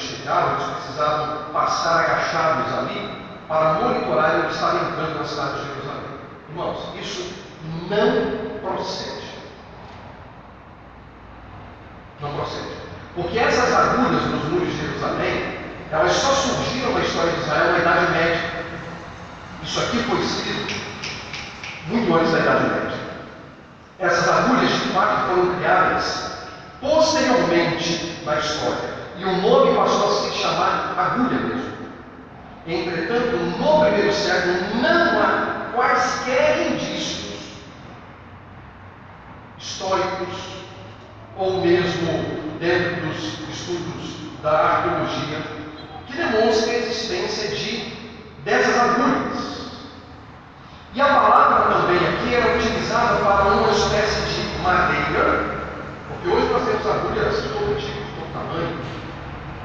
Chegavam, 0.00 0.54
eles 0.54 0.74
precisavam 0.76 1.52
passar 1.52 2.00
agachados 2.00 2.78
ali 2.78 3.24
para 3.48 3.74
monitorar 3.74 4.36
onde 4.36 4.54
estavam 4.54 4.88
entrando 4.88 5.18
na 5.18 5.24
cidade 5.24 5.52
de 5.52 5.66
Jerusalém. 5.66 6.04
Irmãos, 6.48 6.78
isso 7.00 7.32
não 7.88 8.58
procede. 8.60 9.24
Não 12.20 12.32
procede. 12.34 12.74
Porque 13.14 13.38
essas 13.38 13.72
agulhas 13.72 14.22
nos 14.26 14.44
muros 14.44 14.68
de 14.68 14.80
Jerusalém, 14.80 15.58
elas 15.90 16.12
só 16.12 16.32
surgiram 16.32 16.92
na 16.92 17.00
história 17.00 17.32
de 17.32 17.40
Israel 17.40 17.72
na 17.72 17.78
Idade 17.78 18.12
Média. 18.12 18.64
Isso 19.62 19.80
aqui 19.80 19.98
foi 19.98 20.20
escrito 20.20 20.74
muito 21.86 22.14
antes 22.14 22.32
da 22.32 22.38
Idade 22.40 22.64
Média. 22.64 22.98
Essas 23.98 24.28
agulhas 24.28 24.70
de 24.70 24.88
fato 24.88 25.28
foram 25.28 25.54
criadas 25.56 26.34
posteriormente 26.80 28.20
na 28.24 28.36
história. 28.36 28.93
E 29.18 29.24
o 29.24 29.42
nome 29.42 29.76
passou 29.76 30.08
a 30.08 30.22
se 30.22 30.38
chamar 30.38 30.94
agulha 30.96 31.40
mesmo. 31.40 31.74
Entretanto, 32.66 33.36
no 33.36 33.80
primeiro 33.80 34.12
século 34.12 34.54
não 34.80 35.22
há 35.22 35.70
quaisquer 35.74 36.72
indícios 36.72 37.34
históricos 39.58 40.36
ou 41.36 41.60
mesmo 41.60 42.58
dentro 42.58 43.06
dos 43.06 43.48
estudos 43.50 44.14
da 44.42 44.50
arqueologia 44.50 45.42
que 46.06 46.16
demonstrem 46.16 46.74
a 46.74 46.78
existência 46.78 47.48
de 47.56 47.94
dessas 48.44 48.78
agulhas. 48.78 49.54
E 50.94 51.00
a 51.00 51.06
palavra 51.06 51.74
também 51.74 51.96
aqui 51.96 52.34
era 52.34 52.56
utilizada 52.56 53.16
para 53.24 53.44
uma 53.44 53.70
espécie 53.70 54.20
de 54.28 54.62
madeira, 54.62 55.64
porque 56.08 56.28
hoje 56.28 56.52
nós 56.52 56.64
temos 56.64 56.86
agulhas 56.86 57.42
de 57.42 57.48
todo 57.48 57.80
tipo, 57.80 58.04
de 58.04 58.12
todo 58.12 58.32
tamanho, 58.32 58.78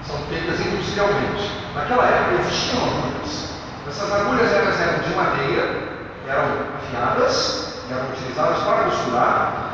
são 0.09 0.17
feitas 0.27 0.59
industrialmente. 0.59 1.51
Naquela 1.75 2.05
época 2.05 2.41
existiam 2.41 2.83
agulhas. 2.83 3.53
Essas 3.87 4.11
agulhas 4.11 4.51
elas 4.51 4.81
eram 4.81 4.99
de 4.99 5.15
madeira, 5.15 5.75
eram 6.27 6.45
afiadas, 6.77 7.83
eram 7.91 8.09
utilizadas 8.09 8.57
para 8.63 8.83
costurar, 8.83 9.69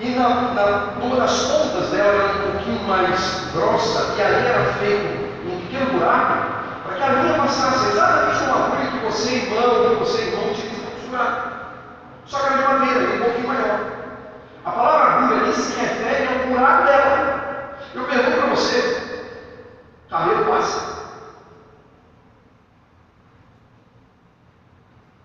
e 0.00 0.10
na, 0.10 0.28
na, 0.28 0.64
uma 1.00 1.16
das 1.16 1.42
pontas 1.42 1.90
dela 1.90 2.14
era 2.14 2.26
um 2.26 2.52
pouquinho 2.52 2.82
mais 2.88 3.48
grossa, 3.52 4.14
e 4.16 4.22
ali 4.22 4.46
era 4.46 4.72
feito 4.74 5.48
um 5.48 5.60
pequeno 5.62 5.98
buraco, 5.98 6.34
para 6.84 6.96
que 6.96 7.02
a 7.02 7.08
linha 7.08 7.38
passasse 7.38 7.88
exatamente 7.88 8.44
uma 8.44 8.66
agulha 8.66 8.90
que 8.90 8.98
você, 8.98 9.34
irmão, 9.34 9.90
que 9.90 9.94
você, 9.96 10.22
irmão, 10.22 10.50
utiliza 10.50 10.82
para 10.82 10.90
costurar. 10.90 11.72
Só 12.26 12.38
que 12.38 12.46
era 12.46 12.56
de 12.56 12.62
madeira, 12.62 13.14
um 13.14 13.18
pouquinho 13.18 13.48
maior. 13.48 13.80
A 14.64 14.70
palavra 14.70 15.24
agulha 15.24 15.42
ali 15.42 15.52
se 15.52 15.80
refere 15.80 16.28
ao 16.28 16.46
buraco 16.46 16.84
dela. 16.84 17.78
Eu 17.94 18.04
pergunto 18.04 18.36
para 18.36 18.50
você, 18.50 19.07
cabelo 20.08 20.46
passa? 20.46 20.98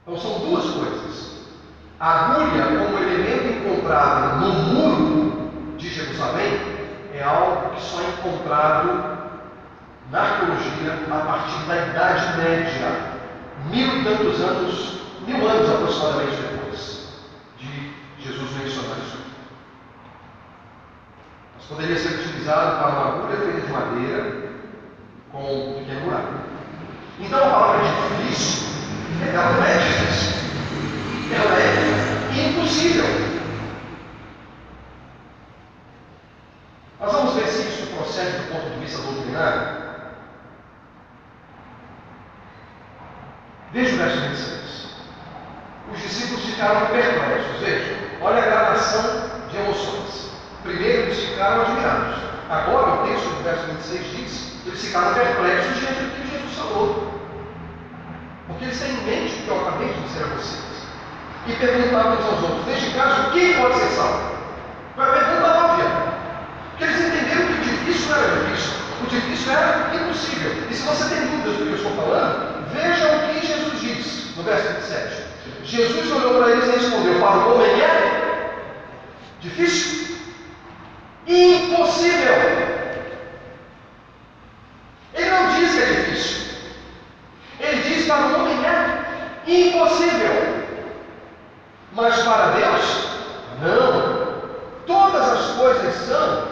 Então 0.01 0.17
são 0.17 0.39
duas 0.39 0.65
coisas. 0.65 1.43
A 1.99 2.33
agulha, 2.33 2.65
como 2.65 2.97
elemento 2.97 3.67
encontrado 3.67 4.41
no 4.41 4.53
muro 4.53 5.77
de 5.77 5.87
Jerusalém, 5.87 6.59
é 7.13 7.23
algo 7.23 7.75
que 7.75 7.81
só 7.81 8.01
é 8.01 8.09
encontrado 8.09 9.13
na 10.11 10.19
arqueologia 10.19 11.05
a 11.09 11.25
partir 11.25 11.65
da 11.65 11.87
Idade 11.87 12.37
Média, 12.37 13.19
mil 13.69 13.87
e 13.87 14.03
tantos 14.03 14.41
anos, 14.41 15.01
mil 15.25 15.47
anos 15.47 15.69
aproximadamente 15.69 16.35
depois 16.35 17.07
de 17.57 17.93
Jesus 18.19 18.51
mencionar 18.51 18.97
isso. 18.97 19.17
Mas 21.55 21.65
poderia 21.65 21.95
ser 21.95 22.19
utilizado 22.19 22.77
para 22.79 22.89
uma 22.89 23.07
agulha 23.07 23.37
feita 23.37 23.61
de 23.61 23.71
madeira 23.71 24.42
com 25.33 25.39
um 25.39 25.79
pequeno 25.79 26.01
buraco. 26.01 26.33
Então 27.19 27.39
a 27.39 27.49
palavra 27.49 27.81
difícil, 27.83 28.67
ela 29.33 29.51
não 29.51 29.63
é 29.65 29.77
difícil, 29.77 30.33
ela 31.35 31.59
é 31.59 32.49
impossível. 32.49 33.05
Nós 36.99 37.11
vamos 37.11 37.33
ver 37.33 37.47
se 37.47 37.67
isso 37.67 37.87
procede 37.95 38.37
do 38.37 38.53
ponto 38.53 38.69
de 38.69 38.79
vista 38.79 39.01
doutrinário. 39.01 39.83
Veja 43.73 43.95
o 43.95 43.97
verso 43.97 44.21
26. 44.21 44.87
Os 45.91 46.01
discípulos 46.01 46.45
ficaram 46.45 46.85
perplexos. 46.87 47.59
Veja, 47.59 47.97
olha 48.21 48.37
a 48.37 48.45
gradação 48.45 49.29
de 49.49 49.57
emoções. 49.57 50.31
Primeiro 50.61 51.03
eles 51.03 51.19
ficaram 51.19 51.63
admirados. 51.63 52.32
Agora 52.53 53.01
o 53.01 53.07
texto 53.07 53.29
do 53.29 53.43
verso 53.43 53.65
26 53.65 54.17
diz: 54.17 54.53
eles 54.65 54.85
ficaram 54.85 55.13
perplexos 55.13 55.79
diante 55.79 56.03
do 56.03 56.11
que 56.11 56.37
Jesus 56.37 56.55
falou. 56.55 57.19
Porque 58.47 58.65
eles 58.65 58.79
têm 58.79 58.91
em 58.91 59.03
mente 59.03 59.33
o 59.33 59.43
que 59.43 59.47
eu 59.49 59.61
acabei 59.61 59.87
de 59.87 60.01
dizer 60.01 60.23
a 60.23 60.27
vocês. 60.27 60.63
E 61.47 61.53
perguntavam 61.53 62.13
uns 62.13 62.25
aos 62.25 62.43
outros: 62.43 62.65
neste 62.67 62.91
caso, 62.91 63.31
quem 63.31 63.55
pode 63.55 63.75
ser 63.75 63.87
salvo? 63.87 64.33
Foi 64.95 65.03
a 65.03 65.13
pergunta 65.13 65.47
óbvia. 65.47 65.85
Porque 66.69 66.83
eles 66.85 67.01
entenderam 67.01 67.47
que 67.47 67.53
o 67.53 67.63
difícil 67.63 68.15
era 68.15 68.35
difícil, 68.35 68.73
o 69.01 69.07
difícil 69.07 69.51
era 69.51 69.95
impossível. 69.95 70.51
E 70.69 70.73
se 70.73 70.81
você 70.83 71.15
tem 71.15 71.27
dúvidas 71.27 71.57
do 71.57 71.65
que 71.65 71.71
eu 71.71 71.75
estou 71.75 71.91
falando, 71.91 72.69
veja 72.71 73.15
o 73.15 73.19
que 73.27 73.47
Jesus 73.47 73.81
diz 73.81 74.37
no 74.37 74.43
verso 74.43 74.73
27. 74.73 75.23
Jesus 75.63 76.11
olhou 76.11 76.41
para 76.41 76.51
eles 76.51 76.67
e 76.67 76.71
respondeu: 76.71 77.19
Para 77.19 77.37
o 77.37 77.55
homem 77.55 77.81
é 77.81 78.53
difícil, 79.41 80.12
impossível. 81.27 82.33
Ele 85.13 85.29
não 85.29 85.47
diz 85.55 85.73
que 85.73 85.81
é 85.81 85.85
difícil. 85.85 86.43
Ele 87.59 87.81
diz 87.81 88.07
para 88.07 88.21
o 88.21 88.39
homem 88.39 88.65
é 88.65 89.03
impossível. 89.47 90.63
Mas 91.93 92.21
para 92.23 92.51
Deus, 92.51 93.07
não. 93.61 94.23
Todas 94.87 95.29
as 95.29 95.45
coisas 95.57 95.93
são 96.07 96.47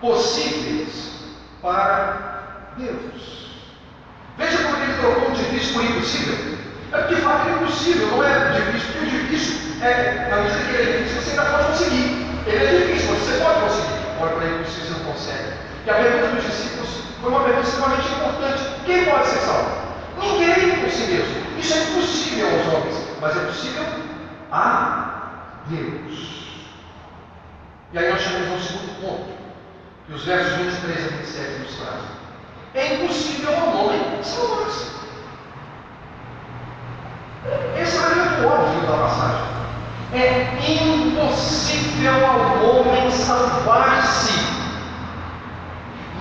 possíveis 0.00 1.12
para 1.60 2.72
Deus. 2.76 3.52
Veja 4.38 4.64
como 4.64 4.82
ele 4.82 4.94
trocou 4.94 5.28
o 5.28 5.32
difícil 5.32 5.74
por 5.74 5.84
impossível. 5.84 6.58
É 6.92 6.98
porque 6.98 7.14
de 7.14 7.20
fato 7.20 7.48
é 7.48 7.52
impossível, 7.52 8.06
não 8.08 8.24
é 8.24 8.50
difícil, 8.50 8.92
porque 8.92 9.16
o 9.16 9.20
difícil 9.20 9.62
é, 9.82 10.28
na 10.30 10.36
medida 10.38 10.64
que 10.64 10.74
ele 10.74 10.90
é 10.90 10.96
difícil, 10.98 11.22
você 11.22 11.30
ainda 11.30 11.44
pode 11.44 11.66
conseguir. 11.66 12.26
Ele 12.46 12.64
é 12.64 12.86
difícil, 12.86 13.14
você 13.14 13.38
pode 13.38 13.60
conseguir. 13.60 13.91
Agora, 14.22 14.36
para 14.36 14.46
ele 14.46 14.64
você 14.64 14.88
não 14.90 15.00
consegue. 15.00 15.52
E 15.84 15.90
a 15.90 15.94
pergunta 15.94 16.28
dos 16.28 16.44
discípulos 16.44 16.88
foi 17.20 17.30
uma 17.30 17.42
pergunta 17.42 17.66
extremamente 17.66 18.08
importante. 18.08 18.62
Quem 18.86 19.04
pode 19.04 19.26
ser 19.26 19.38
salvo? 19.40 19.82
Ninguém 20.20 20.80
por 20.80 20.90
si 20.90 21.02
mesmo. 21.10 21.58
Isso 21.58 21.74
é 21.74 21.82
impossível 21.82 22.46
aos 22.46 22.66
homens, 22.72 23.06
mas 23.20 23.36
é 23.36 23.40
possível 23.40 23.84
a 24.52 25.64
Deus. 25.66 26.62
E 27.92 27.98
aí 27.98 28.12
nós 28.12 28.20
chegamos 28.22 28.52
ao 28.52 28.58
segundo 28.60 29.00
ponto, 29.00 29.32
que 30.06 30.12
os 30.12 30.24
versos 30.24 30.52
23 30.52 31.04
a 31.04 31.16
27 31.16 31.58
nos 31.58 31.74
trazem. 31.74 32.10
É 32.74 32.94
impossível 32.94 33.56
ao 33.56 33.86
homem 33.86 34.22
salvar-se. 34.22 34.86
Esse 37.76 37.96
é 37.96 38.00
o 38.00 38.04
elemento 38.04 38.46
óbvio 38.46 38.86
da 38.86 38.98
passagem. 38.98 39.61
É 40.14 40.58
impossível 40.68 42.26
ao 42.26 42.62
homem 42.68 43.10
salvar-se. 43.10 44.38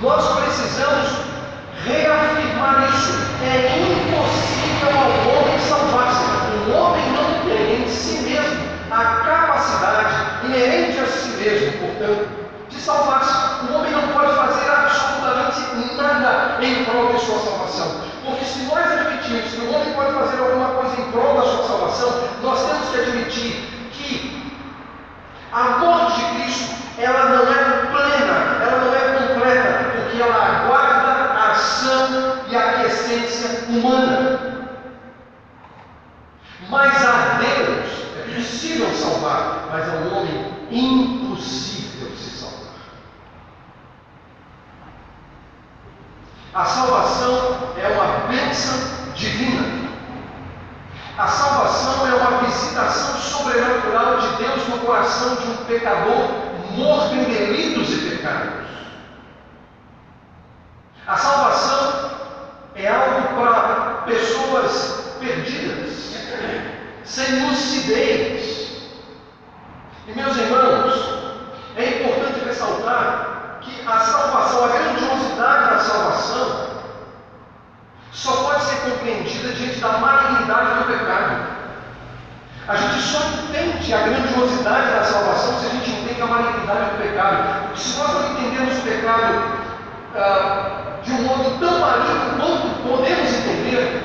Nós 0.01 0.25
precisamos 0.39 1.09
reafirmar 1.83 2.89
isso. 2.89 3.19
É 3.43 3.67
impossível 3.81 4.97
ao 4.97 5.11
homem 5.35 5.59
salvar-se. 5.59 6.23
O 6.69 6.73
homem 6.73 7.03
não 7.11 7.43
tem 7.43 7.83
em 7.83 7.87
si 7.89 8.21
mesmo 8.21 8.61
a 8.91 9.03
capacidade 9.25 10.45
inerente 10.45 10.97
a 10.97 11.05
si 11.07 11.29
mesmo, 11.31 11.79
portanto, 11.79 12.29
de 12.69 12.77
salvar-se. 12.77 13.65
O 13.65 13.75
homem 13.75 13.91
não 13.91 14.07
pode 14.13 14.33
fazer 14.35 14.71
absolutamente 14.71 15.95
nada 15.97 16.63
em 16.63 16.85
prol 16.85 17.11
de 17.11 17.19
sua 17.19 17.39
salvação. 17.39 17.91
Porque 18.23 18.45
se 18.45 18.59
nós 18.59 18.89
admitirmos 18.89 19.51
que 19.51 19.61
o 19.61 19.73
homem 19.73 19.93
pode 19.93 20.13
fazer 20.13 20.39
alguma 20.39 20.69
coisa 20.69 21.01
em 21.01 21.11
prol 21.11 21.35
da 21.35 21.41
sua 21.41 21.67
salvação, 21.67 22.23
nós 22.41 22.65
temos 22.65 22.87
que 22.87 23.01
admitir 23.01 23.80
a 25.51 25.63
morte 25.79 26.19
de 26.19 26.25
Cristo 26.35 26.81
ela 26.97 27.29
não 27.29 27.51
é 27.51 27.85
plena, 27.87 28.63
ela 28.63 28.77
não 28.85 28.93
é 28.93 29.27
completa, 29.27 29.91
porque 29.95 30.21
ela 30.21 30.35
aguarda 30.35 31.11
a 31.33 31.51
ação 31.51 32.43
e 32.47 32.55
a 32.55 32.69
aquiescência 32.71 33.65
humana. 33.69 34.67
Mas 36.69 37.05
a 37.05 37.39
Deus 37.39 37.89
é 38.17 38.35
possível 38.35 38.93
salvar, 38.93 39.67
mas 39.71 39.89
ao 39.89 40.19
homem 40.19 40.53
impossível 40.69 42.15
se 42.15 42.29
salvar. 42.39 42.75
A 46.53 46.65
salvação 46.65 47.73
é 47.77 47.87
uma 47.87 48.27
bênção 48.27 49.13
divina. 49.15 49.70
A 51.21 51.27
salvação 51.27 52.07
é 52.07 52.15
uma 52.15 52.39
visitação 52.39 53.15
sobrenatural 53.15 54.17
de 54.17 54.43
Deus 54.43 54.67
no 54.69 54.79
coração 54.79 55.35
de 55.35 55.51
um 55.51 55.65
pecador 55.65 56.31
morto 56.71 57.13
em 57.13 57.25
delitos 57.25 57.93
e 57.93 58.09
pecados. 58.09 58.67
A 61.05 61.15
salvação 61.15 62.11
é 62.73 62.87
algo 62.87 63.39
para 63.39 64.01
pessoas 64.07 65.15
perdidas, 65.19 65.91
sem 67.03 67.47
lucidez. 67.47 68.89
E 70.07 70.13
meus 70.13 70.35
irmãos, 70.35 71.37
é 71.77 71.99
importante 71.99 72.45
ressaltar 72.45 73.59
que 73.61 73.87
a 73.87 73.99
salvação, 73.99 74.65
a 74.65 74.67
grandiosidade 74.69 75.69
da 75.69 75.79
salvação, 75.81 76.71
só 78.11 78.43
pode 78.43 78.63
ser 78.63 78.75
compreendida 78.81 79.53
diante 79.53 79.79
da 79.79 79.99
malignidade. 79.99 80.80
A 82.71 82.75
gente 82.77 83.01
só 83.01 83.19
entende 83.19 83.93
a 83.93 83.97
grandiosidade 83.97 84.91
da 84.91 85.03
salvação 85.03 85.59
se 85.59 85.65
a 85.65 85.69
gente 85.71 85.91
entende 85.91 86.21
a 86.21 86.25
malignidade 86.25 86.91
do 86.91 87.03
pecado. 87.03 87.67
Porque 87.67 87.81
se 87.81 87.99
nós 87.99 88.13
não 88.13 88.31
entendemos 88.31 88.77
o 88.77 88.81
pecado 88.81 89.43
ah, 90.15 90.81
de 91.03 91.11
um 91.11 91.21
modo 91.23 91.59
tão 91.59 91.79
maligno 91.79 92.39
quanto 92.39 92.87
podemos 92.87 93.27
entender, 93.27 94.01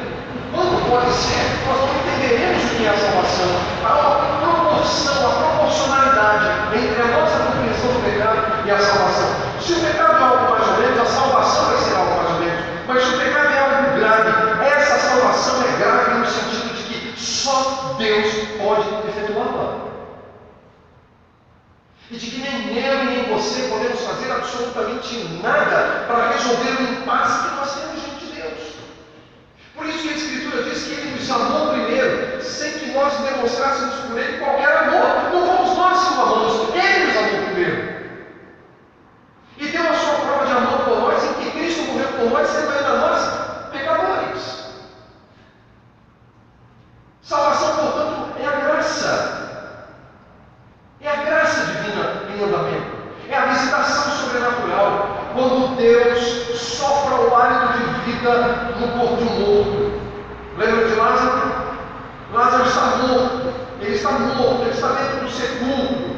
quanto 0.52 0.82
pode 0.90 1.12
ser, 1.14 1.46
nós 1.62 1.78
não 1.78 1.94
entenderemos 1.94 2.64
o 2.64 2.74
que 2.74 2.86
é 2.86 2.90
a 2.90 2.98
salvação. 2.98 3.50
Há 3.86 3.92
uma 4.02 4.18
proporção, 4.42 5.14
a 5.14 5.34
proporcionalidade 5.46 6.46
entre 6.74 7.02
a 7.02 7.20
nossa 7.20 7.38
compreensão 7.38 7.92
do 7.94 8.02
pecado 8.02 8.66
e 8.66 8.70
a 8.72 8.78
salvação. 8.80 9.30
Se 9.60 9.72
o 9.74 9.80
pecado 9.80 10.18
é 10.18 10.24
algo 10.26 10.50
mais 10.50 10.66
ou 10.66 10.76
menos, 10.82 11.00
a 11.02 11.06
salvação 11.06 11.64
vai 11.66 11.76
ser 11.78 11.94
algo 11.94 12.16
mais 12.16 12.30
ou 12.34 12.40
menos. 12.40 12.64
Mas 12.88 13.04
se 13.04 13.14
o 13.14 13.18
pecado 13.20 13.46
é 13.46 13.58
algo 13.62 13.94
grave, 13.94 14.66
essa 14.66 14.98
salvação 14.98 15.54
é 15.62 15.78
grave 15.78 16.18
no 16.18 16.26
sentido 16.26 16.65
só 17.16 17.94
Deus 17.98 18.32
pode 18.58 19.08
efetuá-la. 19.08 19.86
E 22.10 22.16
de 22.16 22.30
que 22.30 22.38
nem 22.38 22.78
eu 22.84 23.04
nem 23.04 23.24
você 23.24 23.62
podemos 23.68 24.00
fazer 24.00 24.30
absolutamente 24.30 25.16
nada 25.42 26.04
para 26.06 26.28
resolver 26.28 26.80
o 26.80 26.92
impasse 26.92 27.48
que 27.48 27.56
nós 27.56 27.74
temos 27.74 28.00
diante 28.00 28.26
de 28.26 28.32
Deus. 28.40 28.76
Por 29.74 29.86
isso 29.86 29.98
que 29.98 30.08
a 30.08 30.16
Escritura 30.16 30.62
diz 30.62 30.82
que 30.84 30.92
Ele 30.92 31.18
nos 31.18 31.30
amou 31.30 31.72
primeiro, 31.72 32.42
sem 32.42 32.72
que 32.72 32.92
nós 32.92 33.12
demonstrássemos 33.18 33.94
por 34.06 34.18
Ele 34.18 34.38
qualquer 34.38 34.76
amor. 34.76 35.32
Não 35.32 35.46
fomos 35.46 35.76
nós 35.76 36.08
que 36.08 36.14
o 36.14 36.22
amamos, 36.22 36.74
Ele 36.74 37.06
nos 37.06 37.16
amou 37.16 37.46
primeiro. 37.46 37.96
E 39.58 39.66
deu 39.68 39.88
a 39.88 39.94
sua 39.94 40.14
prova 40.14 40.46
de 40.46 40.52
amor 40.52 40.78
por 40.84 41.00
nós, 41.00 41.24
em 41.24 41.34
que 41.34 41.50
Cristo 41.50 41.82
morreu 41.92 42.08
por 42.08 42.30
nós, 42.30 42.48
sendo 42.48 42.70
ainda 42.70 42.98
nós 42.98 43.70
pecadores. 43.72 44.66
Salvação, 47.26 47.76
portanto, 47.76 48.38
é 48.38 48.46
a 48.46 48.50
graça. 48.52 49.46
É 51.00 51.08
a 51.08 51.16
graça 51.16 51.66
divina 51.66 52.22
em 52.30 52.44
andamento. 52.44 52.96
É 53.28 53.36
a 53.36 53.46
visitação 53.46 54.12
sobrenatural. 54.12 55.32
Quando 55.34 55.76
Deus 55.76 56.20
sopra 56.56 57.16
o 57.16 57.34
hálito 57.34 57.78
de 58.04 58.12
no 58.80 58.88
corpo 58.98 59.16
de 59.16 59.24
um 59.24 59.40
morto. 59.40 60.00
Lembra 60.58 60.88
de 60.88 60.94
Lázaro? 60.94 61.52
Lázaro 62.32 62.66
está 62.66 62.96
morto. 62.96 63.54
Ele 63.80 63.94
está 63.94 64.10
morto, 64.12 64.62
ele 64.62 64.70
está 64.70 64.88
dentro 64.88 65.26
do 65.26 65.30
sepulcro. 65.30 66.16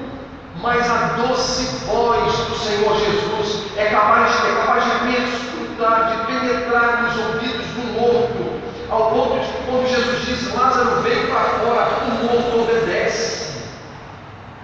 Mas 0.61 0.91
a 0.91 1.17
doce 1.17 1.65
voz 1.87 2.37
do 2.37 2.55
Senhor 2.57 2.99
Jesus 2.99 3.67
é 3.77 3.87
capaz, 3.87 4.45
é 4.45 4.57
capaz 4.57 4.85
de 4.85 4.91
perscrutar, 4.91 6.11
de 6.11 6.27
penetrar 6.27 7.03
nos 7.05 7.17
ouvidos 7.17 7.67
do 7.67 7.93
morto, 7.93 8.61
ao 8.91 9.11
ponto 9.11 9.39
de 9.39 9.53
quando 9.67 9.89
Jesus 9.89 10.27
diz 10.27 10.55
Lázaro 10.55 11.01
veio 11.03 11.29
para 11.29 11.45
fora, 11.61 11.89
o 12.07 12.25
morto 12.25 12.63
obedece. 12.63 13.53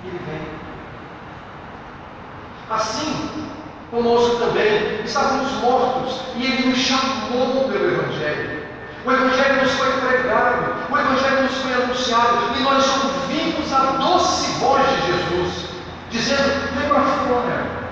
Ele 0.04 0.18
vem. 0.26 0.40
Assim, 2.70 3.48
conosco 3.90 4.36
também, 4.36 5.00
estávamos 5.04 5.50
mortos 5.52 6.20
e 6.36 6.44
Ele 6.44 6.68
nos 6.68 6.78
chamou 6.78 7.68
pelo 7.70 7.92
Evangelho. 7.92 8.64
O 9.04 9.12
Evangelho 9.12 9.62
nos 9.62 9.72
foi 9.72 9.92
pregado, 10.00 10.90
o 10.90 10.98
Evangelho 10.98 11.42
nos 11.42 11.54
foi 11.56 11.74
anunciado 11.74 12.56
e 12.58 12.62
nós 12.62 12.84
ouvimos 13.04 13.72
a 13.72 13.80
doce 13.98 14.50
voz 14.58 14.82
de 14.88 15.12
Jesus 15.12 15.74
dizendo: 16.10 16.74
vem 16.74 16.88
para 16.88 17.00
fora. 17.00 17.84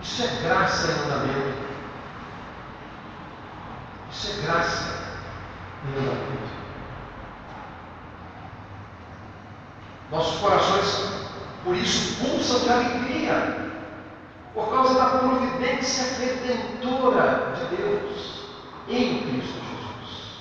Isso 0.00 0.22
é 0.22 0.48
graça 0.48 0.86
em 0.86 1.04
andamento. 1.04 1.58
Isso 4.10 4.30
é 4.30 4.46
graça 4.46 4.94
em 5.84 5.98
andamento. 5.98 6.48
Nossos 10.10 10.40
corações, 10.40 11.27
por 11.64 11.76
isso, 11.76 12.16
pulsam 12.22 12.60
de 12.60 12.70
alegria, 12.70 13.70
por 14.54 14.70
causa 14.70 14.94
da 14.94 15.18
providência 15.18 16.18
redentora 16.18 17.52
de 17.56 17.76
Deus 17.76 18.44
em 18.88 19.22
Cristo 19.22 19.54
Jesus. 19.54 20.38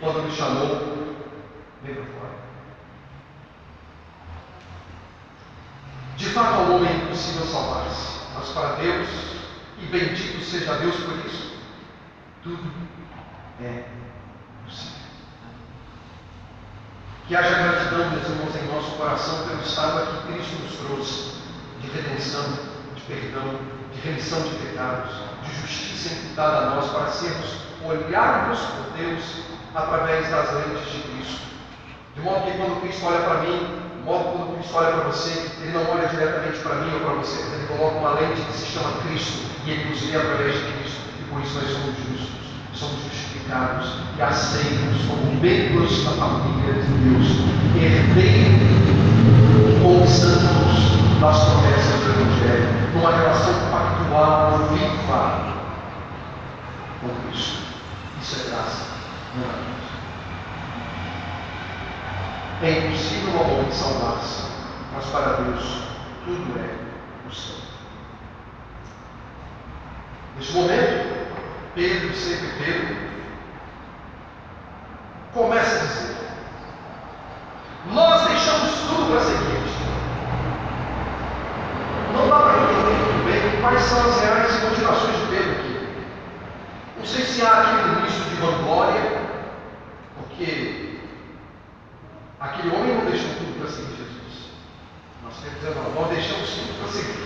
Quando 0.00 0.22
me 0.24 0.32
chamou, 0.32 1.16
veio 1.82 1.96
para 1.96 2.04
fora. 2.04 2.30
De 6.16 6.26
fato, 6.26 6.54
ao 6.54 6.72
homem 6.72 6.90
é 6.90 6.96
impossível 6.96 7.46
salvar-se, 7.46 8.20
mas 8.34 8.48
para 8.50 8.76
Deus, 8.76 9.08
e 9.78 9.86
bendito 9.86 10.44
seja 10.44 10.74
Deus 10.74 10.96
por 10.96 11.14
isso, 11.26 11.56
tudo 12.42 12.70
é 13.62 13.84
possível. 14.64 15.00
Que 17.30 17.36
haja 17.36 17.62
gratidão, 17.62 18.10
meus 18.10 18.26
irmãos, 18.26 18.56
em 18.56 18.74
nosso 18.74 18.90
coração 18.96 19.46
pelo 19.46 19.62
estado 19.62 19.98
a 19.98 20.06
que 20.06 20.32
Cristo 20.32 20.62
nos 20.64 20.74
trouxe 20.78 21.30
de 21.80 21.86
redenção, 21.86 22.42
de 22.96 23.02
perdão, 23.02 23.54
de 23.94 24.00
remissão 24.00 24.42
de 24.42 24.50
pecados, 24.56 25.12
de 25.44 25.60
justiça 25.60 26.12
imputada 26.12 26.56
a 26.56 26.70
nós 26.74 26.90
para 26.90 27.06
sermos 27.06 27.54
olhados 27.84 28.58
por 28.58 28.98
Deus 28.98 29.22
através 29.76 30.28
das 30.28 30.54
lentes 30.54 30.90
de 30.90 31.02
Cristo. 31.02 31.46
De 32.16 32.20
modo 32.20 32.46
que 32.46 32.58
quando 32.58 32.80
Cristo 32.80 33.06
olha 33.06 33.20
para 33.20 33.42
mim, 33.42 33.78
de 33.94 34.02
modo 34.02 34.24
que 34.24 34.36
quando 34.36 34.56
Cristo 34.56 34.76
olha 34.76 34.90
para 34.90 35.04
você, 35.04 35.50
Ele 35.62 35.70
não 35.70 35.88
olha 35.88 36.08
diretamente 36.08 36.58
para 36.58 36.74
mim 36.74 36.94
ou 36.94 36.98
para 36.98 37.14
você, 37.14 37.44
mas 37.44 37.52
Ele 37.52 37.66
coloca 37.68 37.96
uma 37.96 38.14
lente 38.14 38.40
que 38.42 38.52
se 38.54 38.66
chama 38.66 39.02
Cristo 39.06 39.38
e 39.64 39.70
Ele 39.70 39.88
nos 39.88 40.00
vê 40.00 40.16
através 40.16 40.52
de 40.52 40.72
Cristo. 40.72 41.00
E 41.20 41.22
por 41.30 41.40
isso 41.42 41.54
nós 41.54 41.70
somos 41.70 41.94
justos, 41.94 42.50
somos 42.74 42.98
justificados 43.50 43.90
e 44.16 44.22
aceitos 44.22 45.06
como 45.08 45.40
membros 45.40 46.04
da 46.04 46.10
família 46.12 46.74
de 46.74 46.92
Deus, 46.92 47.26
herdeiros 47.76 48.70
os 49.82 50.10
santos 50.10 51.20
das 51.20 51.44
promessas 51.44 52.00
do 52.00 52.10
Evangelho, 52.10 52.68
numa 52.94 53.10
relação 53.10 53.54
pactual 53.70 54.58
viva 54.68 55.54
com 57.00 57.08
Cristo. 57.28 57.62
Isso 58.22 58.36
é 58.36 58.50
graça, 58.50 58.86
não 59.34 59.44
é 59.44 59.46
Deus. 59.52 59.80
É 62.62 62.86
impossível 62.86 63.38
ao 63.38 63.50
homem 63.50 63.72
salvar-se, 63.72 64.44
mas 64.94 65.06
para 65.06 65.42
Deus 65.42 65.64
tudo 66.24 66.58
é 66.58 67.26
possível. 67.26 67.60
Neste 70.36 70.52
momento, 70.54 71.28
Pedro, 71.74 72.14
sempre 72.14 72.48
Pedro, 72.58 73.10
começa 75.32 75.76
a 75.76 75.86
dizer: 75.86 76.16
Nós 77.92 78.26
deixamos 78.26 78.70
tudo 78.88 79.10
para 79.10 79.20
seguir-te. 79.20 79.80
Não 82.14 82.28
dá 82.28 82.40
para 82.40 82.62
entender 82.62 82.96
muito 83.04 83.24
bem 83.24 83.60
quais 83.60 83.82
são 83.82 84.08
as 84.08 84.20
reais 84.20 84.62
motivações 84.62 85.16
de 85.16 85.26
Pedro 85.26 85.52
aqui. 85.52 85.88
Não 86.98 87.06
sei 87.06 87.24
se 87.24 87.42
há 87.42 87.60
aquele 87.60 87.98
início 88.00 88.24
de 88.24 88.34
vanglória, 88.36 89.22
porque 90.18 90.98
aquele 92.40 92.74
homem 92.74 92.94
não 92.96 93.10
deixou 93.10 93.30
tudo 93.34 93.58
para 93.58 93.70
seguir 93.70 93.96
Jesus. 93.96 94.50
Nós 95.24 95.36
temos 95.38 95.60
dizendo, 95.60 95.94
nós 95.94 96.08
deixamos 96.08 96.50
tudo 96.50 96.78
para 96.80 96.92
seguir. 96.92 97.20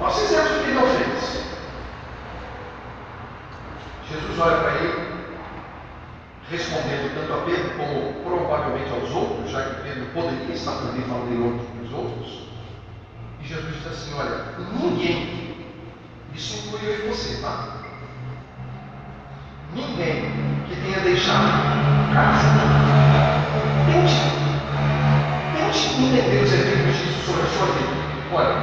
Nós 0.00 0.18
fizemos 0.18 0.50
o 0.50 0.54
que 0.54 0.70
ele 0.70 0.74
não 0.74 0.86
fez. 0.86 1.42
Jesus 4.10 4.38
olha 4.38 4.56
para 4.58 4.74
ele, 4.74 5.11
respondendo 6.52 7.14
tanto 7.14 7.32
a 7.32 7.44
Pedro 7.46 7.70
como 7.78 8.12
provavelmente 8.22 8.90
aos 8.92 9.10
outros, 9.10 9.50
já 9.50 9.62
que 9.62 9.82
Pedro 9.82 10.04
poderia 10.12 10.54
estar 10.54 10.72
também 10.72 11.02
falando 11.02 11.32
em 11.32 11.42
outros 11.42 11.68
dos 11.80 11.92
outros. 11.92 12.42
E 13.40 13.48
Jesus 13.48 13.74
diz 13.74 13.86
assim: 13.86 14.14
Olha, 14.18 14.44
ninguém, 14.78 15.56
isso 16.34 16.58
inclui 16.58 16.80
eu 16.84 17.06
e 17.06 17.08
você, 17.08 17.40
tá? 17.40 17.80
Ninguém 19.74 20.30
que 20.68 20.76
tenha 20.76 21.00
deixado 21.00 22.12
casa, 22.12 22.48
tente, 23.86 24.14
tente 25.56 26.02
entender 26.02 26.44
os 26.44 26.52
efeitos 26.52 26.96
disso 26.98 27.24
sobre 27.24 27.42
a 27.42 27.46
sua 27.46 27.66
vida. 27.66 28.02
Olha, 28.34 28.56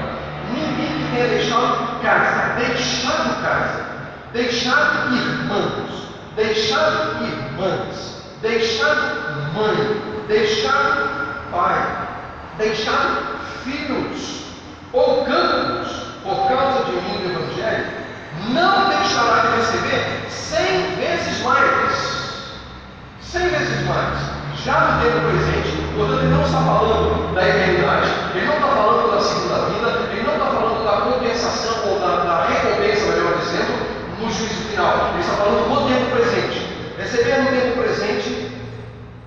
ninguém 0.54 1.00
que 1.00 1.16
tenha 1.16 1.28
deixado 1.28 2.00
casa, 2.04 2.54
deixado 2.60 3.42
casa, 3.42 3.86
deixado 4.32 5.16
irmãos, 5.16 6.10
deixado 6.36 7.24
irmãs, 7.24 8.24
deixado 8.42 9.54
mãe, 9.54 10.02
deixado 10.28 11.10
pai, 11.52 12.08
deixado 12.58 13.40
filhos. 13.64 14.40
Ou 14.92 15.24
campos 15.24 15.88
por 16.24 16.48
causa 16.48 16.86
de 16.86 16.92
mim 16.94 17.18
do 17.20 17.32
Evangelho, 17.32 17.86
não 18.50 18.90
deixará 18.90 19.42
de 19.42 19.58
receber 19.58 20.26
cem 20.30 20.96
vezes 20.96 21.44
mais. 21.44 22.44
Cem 23.22 23.50
vezes 23.50 23.86
mais. 23.88 24.18
Já 24.66 24.80
no 24.80 25.02
tempo 25.04 25.20
presente, 25.30 25.78
portanto, 25.96 26.20
ele 26.20 26.34
não 26.34 26.42
está 26.42 26.58
falando 26.58 27.34
da 27.34 27.48
eternidade, 27.48 28.10
ele 28.36 28.46
não 28.46 28.56
está 28.56 28.68
falando 28.68 29.12
da 29.12 29.22
segunda 29.22 29.56
vida, 29.70 30.12
ele 30.12 30.24
não 30.24 30.34
está 30.34 30.46
falando 30.48 30.84
da 30.84 31.12
compensação 31.12 31.90
ou 31.90 32.00
da, 32.00 32.24
da 32.24 32.49
do 34.30 34.36
juízo 34.36 34.70
final. 34.70 35.10
Ele 35.14 35.22
está 35.22 35.34
falando 35.34 35.70
do 35.70 35.88
tempo 35.88 36.12
presente. 36.12 36.60
Receber 36.98 37.42
no 37.42 37.50
tempo 37.50 37.82
presente 37.82 38.52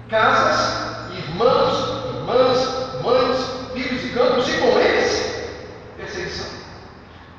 casas, 0.08 1.10
irmãos, 1.16 2.04
irmãs, 2.14 3.02
mães, 3.02 3.46
filhos 3.72 4.04
e 4.04 4.08
campos, 4.10 4.48
e 4.48 4.52
com 4.58 4.78
eles, 4.78 5.50
perseguição. 5.96 6.46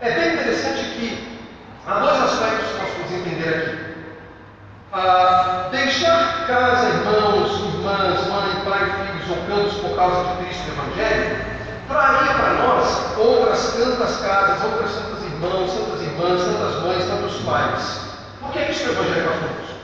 É 0.02 0.12
bem 0.12 0.34
interessante 0.34 0.84
que 0.84 1.40
há 1.88 2.00
dois 2.00 2.22
aspectos 2.24 2.72
que 2.72 2.82
nós 2.82 2.90
podemos 2.90 3.28
entender 3.28 3.50
aqui. 3.50 3.84
Ah, 4.92 5.70
deixar 5.72 6.48
casa, 6.48 6.90
irmãos, 6.90 7.52
irmãs, 7.74 8.28
mãe, 8.28 8.64
pai, 8.66 9.08
filhos 9.08 9.30
ou 9.30 9.48
campos 9.48 9.74
por 9.80 9.96
causa 9.96 10.24
de 10.24 10.44
Cristo 10.44 10.64
e 10.64 10.72
do 10.72 10.82
Evangelho 10.82 11.54
traria 11.88 12.34
para 12.34 12.54
nós 12.54 13.18
outras 13.18 13.74
tantas 13.74 14.18
casas, 14.18 14.64
outras 14.64 14.92
tantas 14.92 15.24
irmãs 15.24 15.33
irmãos, 15.44 15.72
tantas 15.74 16.02
irmãs, 16.02 16.42
tantas 16.42 16.84
mães, 16.84 17.06
tantos 17.06 17.42
pais. 17.42 18.02
Por 18.40 18.52
que 18.52 18.60
é 18.60 18.72
isso 18.72 18.84
que 18.84 18.90
o 18.90 18.94
Evangelho 18.94 19.28
faz 19.28 19.40
conosco? 19.40 19.76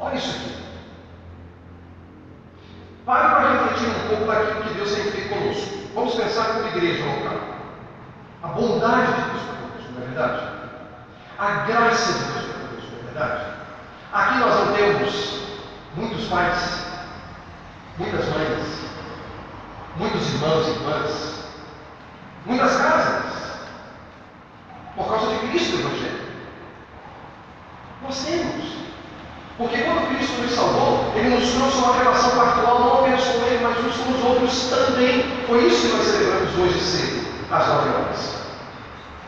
Olha 0.00 0.14
isso 0.14 0.30
aqui. 0.30 0.64
Para 3.06 3.38
refletir 3.38 3.88
um 3.88 4.08
pouco 4.08 4.24
daquilo 4.26 4.62
que 4.62 4.74
Deus 4.74 4.94
tem 4.94 5.04
feito 5.04 5.28
conosco. 5.28 5.74
Vamos 5.94 6.14
pensar 6.14 6.44
como 6.54 6.68
igreja 6.68 7.04
local. 7.04 7.38
A 8.42 8.48
bondade 8.48 9.12
de 9.12 9.22
Deus 9.30 9.42
conosco, 9.42 9.92
não 9.92 10.02
é 10.02 10.06
verdade? 10.06 10.54
A 11.38 11.50
graça 11.66 12.12
de 12.12 12.18
Deus 12.18 12.46
conosco, 12.46 12.90
não 12.92 13.00
é 13.00 13.12
verdade? 13.12 13.44
Aqui 14.12 14.38
nós 14.38 14.54
não 14.54 14.74
temos 14.74 15.40
muitos 15.96 16.24
pais, 16.26 16.86
muitas 17.98 18.28
mães, 18.28 18.84
muitos 19.96 20.34
irmãos 20.34 20.66
e 20.66 20.70
irmãs, 20.70 21.44
muitas 22.46 22.76
casas, 22.76 23.34
por 24.96 25.08
causa 25.08 25.26
de 25.26 25.48
Cristo 25.48 25.76
o 25.76 25.80
Evangelho. 25.80 26.20
Nós 28.02 28.24
temos. 28.24 28.74
Porque 29.56 29.78
quando 29.78 30.08
Cristo 30.08 30.42
nos 30.42 30.50
salvou, 30.52 31.12
Ele 31.14 31.28
nos 31.30 31.52
trouxe 31.52 31.78
uma 31.78 31.94
relação 31.96 32.30
particular 32.30 32.80
não 32.80 33.00
apenas 33.00 33.24
com 33.24 33.46
Ele, 33.46 33.62
mas 33.62 33.78
uns 33.84 33.96
com 33.96 34.10
os 34.12 34.24
outros 34.24 34.70
também. 34.70 35.24
Foi 35.46 35.64
isso 35.66 35.88
que 35.88 35.96
nós 35.96 36.06
celebramos 36.06 36.58
hoje 36.58 36.80
cedo, 36.80 37.26
às 37.52 37.68
nove 37.68 37.88
horas. 37.90 38.34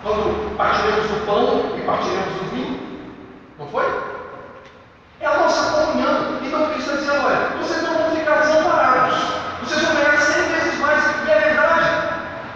Quando 0.02 0.56
partiremos 0.56 1.06
do 1.06 1.26
pão 1.26 1.76
e 1.76 1.80
partiremos 1.82 2.34
do 2.34 2.50
vinho. 2.50 2.80
Não 3.58 3.68
foi? 3.68 3.84
É 5.20 5.26
a 5.26 5.38
nossa 5.38 5.70
comunhão. 5.70 6.38
Então 6.42 6.70
Cristo 6.70 6.90
está 6.90 7.00
dizendo, 7.00 7.26
olha, 7.26 7.56
vocês 7.62 7.82
não 7.82 7.94
vão 7.96 8.10
ficar 8.10 8.40
desamparados. 8.40 9.18
Vocês 9.62 9.82
vão 9.82 9.94
ganhar 9.94 10.18
cem 10.18 10.42
vezes 10.42 10.78
mais. 10.80 11.04
E 11.26 11.30
é 11.30 11.38
verdade. 11.38 11.88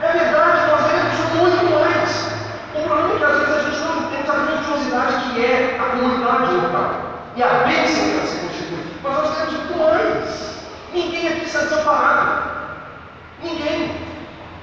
É 0.02 0.12
verdade, 0.12 0.70
nós 0.70 0.82
ganhamos 0.90 1.18
muito 1.36 1.70
mais. 1.72 2.30
O 2.74 2.82
problema 2.82 3.14
é 3.14 3.18
que 3.18 3.24
às 3.24 3.38
vezes 3.38 3.54
a 3.54 3.70
gente 3.70 3.80
não 3.80 3.96
entende 4.02 4.30
a 4.30 4.34
grandiosidade 4.34 5.30
que 5.30 5.44
é 5.44 5.78
a 5.80 5.84
comunidade 5.90 6.54
local 6.54 7.10
e 7.36 7.42
a 7.42 7.48
bênção 7.64 8.04
que 8.04 8.16
ela 8.16 8.26
se 8.26 8.38
constitui. 8.38 8.84
Mas 9.02 9.12
nós 9.12 9.36
temos 9.36 9.52
muito 9.54 9.78
mais. 9.78 10.50
Ninguém 10.92 11.28
aqui 11.28 11.44
está 11.46 11.59
desamparado. 11.70 12.50
Ninguém. 13.42 14.10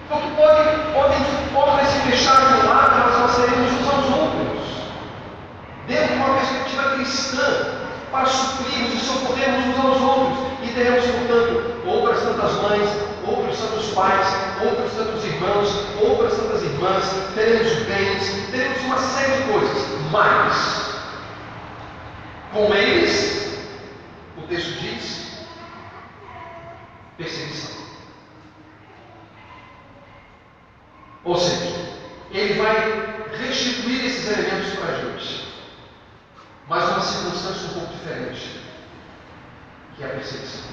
Porque 0.09 0.27
podem, 0.35 0.93
podem 0.93 1.17
podem 1.53 1.85
se 1.85 1.99
fechar 2.11 2.35
de 2.35 2.65
um 2.65 2.69
lado, 2.69 2.91
mas 3.05 3.19
nós 3.19 3.31
seremos 3.31 3.71
uns 3.71 3.89
aos 3.89 4.05
outros. 4.05 4.67
Dentro 5.87 6.07
de 6.07 6.13
uma 6.13 6.35
perspectiva 6.35 6.83
cristã, 6.91 7.77
para 8.11 8.25
suprirmos 8.25 8.93
e 8.93 8.99
socorrermos 8.99 9.65
uns 9.67 9.85
aos 9.85 10.01
outros. 10.01 10.47
E 10.63 10.67
teremos, 10.73 11.03
portanto, 11.05 11.81
outras 11.85 12.21
tantas 12.21 12.53
mães, 12.61 12.89
outros 13.25 13.59
tantos 13.59 13.87
pais, 13.93 14.27
outros 14.63 14.91
tantos 14.93 15.25
irmãos, 15.25 15.85
outras 16.01 16.33
tantas 16.35 16.61
irmãs, 16.61 17.03
teremos 17.33 17.73
bens, 17.85 18.51
teremos 18.51 18.81
uma 18.83 18.97
série 18.97 19.41
de 19.41 19.51
coisas. 19.51 19.87
Mas, 20.11 20.99
com 22.53 22.73
eles, 22.73 23.59
o 24.37 24.41
texto 24.43 24.79
diz, 24.79 25.47
perseguição. 27.17 27.77
Ou 31.27 31.37
seja, 31.37 31.75
ele 32.31 32.53
vai 32.53 33.27
restituir 33.37 34.05
esses 34.05 34.31
elementos 34.31 34.79
para 34.79 34.93
a 34.93 34.95
gente, 34.95 35.45
mas 36.69 36.87
uma 36.87 37.01
circunstância 37.01 37.67
um 37.67 37.73
pouco 37.73 37.93
diferente, 37.95 38.61
que 39.93 40.03
é 40.03 40.05
a 40.05 40.09
perseguição. 40.11 40.71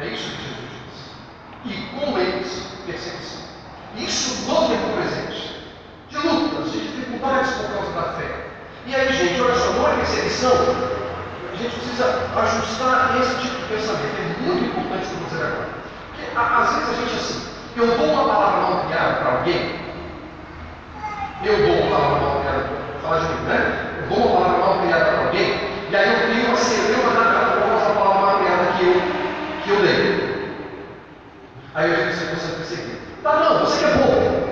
É 0.00 0.06
isso 0.08 0.28
que 0.28 0.42
Jesus 0.42 0.70
diz. 0.82 1.72
E 1.72 1.96
com 1.96 2.18
eles, 2.18 2.66
perseguição. 2.84 3.42
Isso 3.96 4.50
no 4.50 4.68
tempo 4.68 4.92
presente, 4.96 5.68
de 6.10 6.18
lutas, 6.18 6.72
de 6.72 6.80
dificuldades 6.80 7.52
por 7.52 7.74
causa 7.74 7.92
da 7.92 8.12
fé. 8.14 8.48
E 8.86 8.94
aí, 8.96 9.12
gente, 9.12 9.40
olha 9.40 9.54
só, 9.54 9.70
não 9.70 9.88
é 9.88 9.96
perseguição. 9.98 10.50
A 10.50 11.56
gente 11.56 11.76
precisa 11.76 12.28
ajustar 12.34 13.20
esse 13.20 13.40
tipo 13.40 13.54
de 13.54 13.68
pensamento. 13.68 14.16
É 14.18 14.42
muito 14.42 14.64
importante 14.64 15.06
o 15.14 15.28
que 15.28 15.34
agora. 15.36 15.68
Porque 16.10 16.36
às 16.36 16.74
vezes 16.74 16.88
a 16.88 17.00
gente 17.00 17.14
assim, 17.14 17.53
eu 17.80 17.98
dou 17.98 18.06
uma 18.06 18.24
palavra 18.24 18.60
mal 18.60 18.84
criada 18.86 19.14
para 19.14 19.32
alguém, 19.32 19.80
eu 21.42 21.56
dou 21.58 21.76
uma 21.76 21.96
palavra 21.96 22.20
mal 22.20 22.34
vou 22.34 23.00
falar 23.02 23.18
de 23.18 23.26
mim, 23.34 23.40
né? 23.46 23.90
Eu 24.00 24.08
dou 24.08 24.26
uma 24.26 24.36
palavra 24.36 24.58
mal 24.58 24.78
criada 24.80 25.04
para 25.04 25.24
alguém, 25.26 25.60
e 25.90 25.96
aí 25.96 26.08
eu 26.08 26.28
crio 26.28 26.46
uma 26.46 26.56
celeuma 26.56 27.12
na 27.12 27.44
por 27.60 27.76
essa 27.76 27.90
palavra 27.90 28.20
mal 28.20 28.38
criada 28.38 28.72
que 28.78 28.84
eu, 28.84 29.62
que 29.62 29.70
eu 29.70 29.82
dei. 29.82 30.24
Aí 31.74 31.90
eu 31.90 31.96
digo, 31.96 32.36
você 32.36 32.52
é 32.52 32.56
perseguir. 32.56 32.98
Tá, 33.22 33.36
não, 33.36 33.58
você 33.60 33.78
que 33.78 33.84
é 33.84 33.96
bom. 33.96 34.44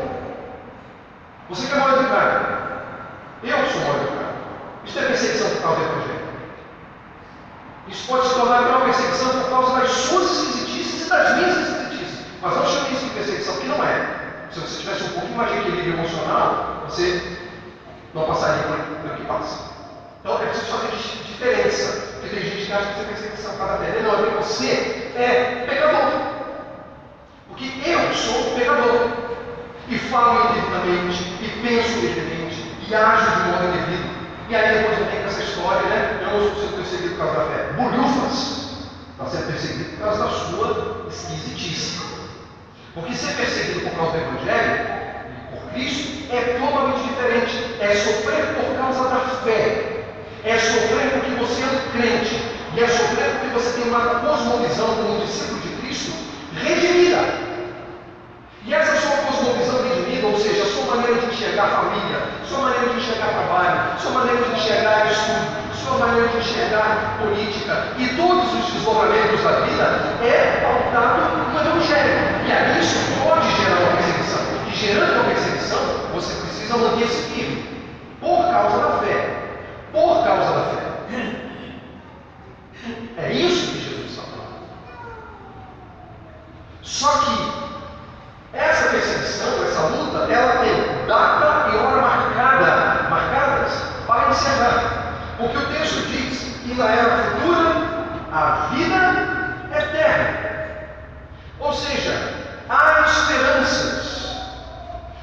Você 1.49 1.67
que 1.69 1.73
é 1.73 1.77
mal 1.77 1.97
educado. 1.97 2.47
Eu 3.45 3.67
sou 3.67 3.81
mal 3.83 3.97
educado. 3.97 4.33
Isso 4.85 4.99
é 4.99 5.03
perseguição 5.03 5.51
por 5.51 5.63
causa 5.63 5.81
do 5.81 5.87
Evangelho. 5.87 6.23
Isso 7.89 8.09
pode 8.09 8.29
se 8.29 8.35
tornar 8.35 8.61
uma 8.63 8.81
perseguição 8.81 9.29
por 9.29 9.51
causa 9.51 9.81
das 9.81 9.91
suas 9.91 10.31
esquisitices 10.31 11.07
e 11.07 11.11
das 11.11 11.37
minhas 11.37 11.57
esquisitices. 11.57 11.82
Mas 12.43 12.57
não 12.57 12.67
chame 12.67 12.93
isso 12.93 13.05
de 13.05 13.11
perseguição, 13.11 13.55
porque 13.55 13.69
não 13.69 13.85
é. 13.85 14.49
Se 14.51 14.61
você 14.61 14.81
tivesse 14.81 15.05
um 15.05 15.09
pouquinho 15.11 15.37
mais 15.37 15.53
de 15.53 15.59
equilíbrio 15.59 15.95
emocional, 15.95 16.83
você 16.89 17.39
não 18.13 18.25
passaria 18.25 18.65
por 18.65 19.17
que 19.17 19.25
passa. 19.25 19.73
Então 20.21 20.43
é 20.43 20.47
preciso 20.47 20.73
fazer 20.73 20.97
diferença. 21.25 22.13
Porque 22.21 22.35
tem 22.35 22.45
gente 22.45 22.67
que 22.67 22.73
acha 22.73 22.87
que 22.87 22.93
isso 22.93 23.01
é 23.01 23.05
perseguição 23.05 23.57
cada 23.57 23.77
vez. 23.77 24.03
Não, 24.03 24.13
é 24.13 24.17
porque 24.17 24.37
você 24.43 25.13
é 25.15 25.65
pecador. 25.69 26.21
Porque 27.49 27.71
eu 27.87 28.13
sou 28.13 28.55
pecador. 28.57 29.09
E 29.89 29.99
falo 29.99 30.51
indevidamente, 30.51 31.23
e 31.43 31.49
penso 31.61 31.99
indevidamente, 31.99 32.77
e 32.89 32.95
ajo 32.95 33.31
de 33.31 33.51
modo 33.51 33.65
indevido. 33.67 34.09
E 34.49 34.55
aí 34.55 34.79
depois 34.79 34.99
eu 34.99 35.07
tenho 35.07 35.27
essa 35.27 35.43
história, 35.43 35.83
né? 35.89 36.21
Eu 36.23 36.55
sendo 36.55 36.77
perseguido 36.77 37.15
por 37.17 37.27
causa 37.27 37.41
da 37.41 37.45
fé. 37.47 37.73
Bolhufas 37.77 38.89
está 39.13 39.27
sendo 39.27 39.47
perseguido 39.49 39.91
por 39.91 40.05
causa 40.05 40.25
da 40.25 40.31
sua 40.31 41.07
esquisitice. 41.09 42.01
Porque 42.95 43.15
ser 43.15 43.35
perseguido 43.35 43.81
por 43.81 43.97
causa 43.97 44.13
do 44.13 44.19
Evangelho, 44.19 44.87
por 45.51 45.73
Cristo, 45.73 46.31
é 46.31 46.59
totalmente 46.61 47.09
diferente. 47.09 47.77
É 47.81 47.95
sofrer 47.95 48.45
por 48.55 48.77
causa 48.77 49.09
da 49.09 49.21
fé. 49.45 50.05
É 50.45 50.59
sofrer 50.59 51.11
porque 51.13 51.31
você 51.41 51.63
é 51.63 51.67
um 51.67 51.91
crente. 51.93 52.43
E 52.75 52.81
é 52.83 52.89
sofrer 52.89 53.31
porque 53.33 53.55
você 53.55 53.81
tem 53.81 53.89
uma 53.89 54.21
cosmovisão 54.21 54.95
como 54.97 55.25
discípulo 55.25 55.61
de 55.61 55.69
Cristo 55.77 56.13
redimida. 56.55 57.23
E 58.65 58.75
essa 58.75 58.97
sua 59.01 59.17
cosmovisão 59.17 59.83
redimida, 59.83 60.02
ou 60.25 60.39
seja, 60.39 60.63
a 60.63 60.67
sua 60.67 60.97
maneira 60.97 61.21
de 61.21 61.27
enxergar 61.27 61.65
a 61.65 61.69
família, 61.69 62.19
sua 62.49 62.59
maneira 62.59 62.89
de 62.89 62.97
enxergar 62.97 63.29
trabalho, 63.29 64.01
sua 64.01 64.11
maneira 64.13 64.43
de 64.43 64.53
enxergar 64.53 65.11
estudo, 65.11 65.63
sua 65.83 65.99
maneira 65.99 66.29
de 66.29 66.39
enxergar 66.39 67.19
política 67.19 67.89
e 67.99 68.09
todos 68.17 68.55
os 68.55 68.73
desdobramentos 68.73 69.43
da 69.43 69.53
vida 69.61 69.85
é 70.23 70.61
pautado 70.63 71.53
no 71.53 71.61
Evangelho. 71.61 72.47
E 72.47 72.53
aí 72.53 72.81
isso 72.81 72.99
pode 73.23 73.51
gerar 73.57 73.81
uma 73.81 73.97
perseguição. 73.97 74.41
E 74.69 74.77
gerando 74.77 75.15
uma 75.15 75.25
perseguição, 75.25 75.79
você 76.15 76.35
precisa 76.35 76.77
manter-se 76.77 77.23
firme 77.31 77.65
por 78.21 78.51
causa 78.51 78.79
da 78.79 78.99
fé. 78.99 79.43
Por 79.93 80.25
causa 80.25 80.53
da 80.53 80.65
fé. 80.71 80.83
É 83.19 83.33
isso 83.33 83.73
que 83.73 83.81
Jesus 83.81 84.11
está 84.11 84.23
falando. 84.23 84.63
Só 86.83 87.09
que 87.19 87.63
essa 88.53 88.89
perseguição, 88.89 89.65
essa 89.65 89.83
luta, 89.83 90.33
ela 90.33 90.65
tem 90.65 91.07
data 91.07 91.71
e 91.73 91.77
hora 91.77 92.03
marcada, 92.03 93.09
marcadas 93.11 93.73
para 94.07 94.31
encerrar. 94.31 95.03
Porque 95.39 95.59
o 95.59 95.67
texto 95.67 96.03
que 96.73 96.79
na 96.79 96.91
era 96.91 97.17
futura 97.17 97.73
a 98.33 98.69
vida 98.73 99.69
eterna. 99.77 100.39
Ou 101.61 101.73
seja, 101.73 102.35
há 102.69 103.05
esperanças. 103.07 104.37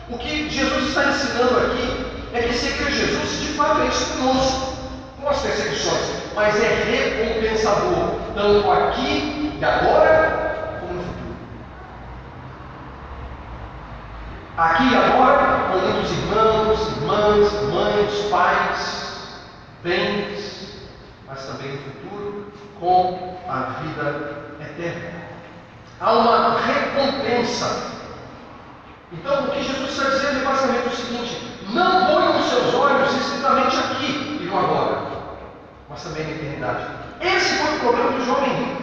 O 0.09 0.17
que 0.17 0.49
Jesus 0.49 0.89
está 0.89 1.05
ensinando 1.05 1.57
aqui 1.57 2.05
é 2.33 2.41
que 2.41 2.53
seguir 2.53 2.91
Jesus 2.91 3.41
de 3.41 3.47
fato 3.53 3.81
é 3.81 4.17
conosco, 4.17 4.73
com 5.21 5.29
as 5.29 5.39
perseguições, 5.39 6.23
mas 6.35 6.55
é 6.63 6.67
recompensador, 6.67 8.15
tanto 8.35 8.71
aqui 8.71 9.57
e 9.59 9.65
agora 9.65 10.49
Aqui 14.57 14.91
e 14.91 14.95
agora, 14.97 15.69
com 15.71 15.77
muitos 15.77 16.11
irmãos, 16.11 16.79
irmãs, 16.97 17.53
mães, 17.73 18.29
pais, 18.29 19.39
bens, 19.81 20.38
no 21.67 21.77
futuro, 21.79 22.53
com 22.79 23.37
a 23.47 23.81
vida 23.81 24.55
eterna. 24.61 25.19
Há 25.99 26.13
uma 26.13 26.59
recompensa. 26.59 27.89
Então, 29.11 29.45
o 29.45 29.51
que 29.51 29.63
Jesus 29.63 29.91
está 29.91 30.09
dizendo 30.09 30.39
é 30.39 30.45
basicamente 30.45 30.87
o 30.87 30.95
seguinte: 30.95 31.59
não 31.73 32.05
ponham 32.05 32.39
os 32.39 32.45
seus 32.45 32.73
olhos 32.73 33.13
estritamente 33.13 33.75
aqui 33.77 34.39
e 34.41 34.45
no 34.45 34.57
agora, 34.57 35.01
mas 35.89 36.03
também 36.03 36.23
na 36.23 36.31
eternidade. 36.31 36.85
Esse 37.21 37.55
foi 37.55 37.75
o 37.75 37.79
problema 37.79 38.11
do 38.11 38.25
jovem 38.25 38.53
rico. 38.53 38.81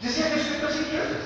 Dizia 0.00 0.26
respeito 0.26 0.66
às 0.66 0.74
riquezas, 0.74 1.22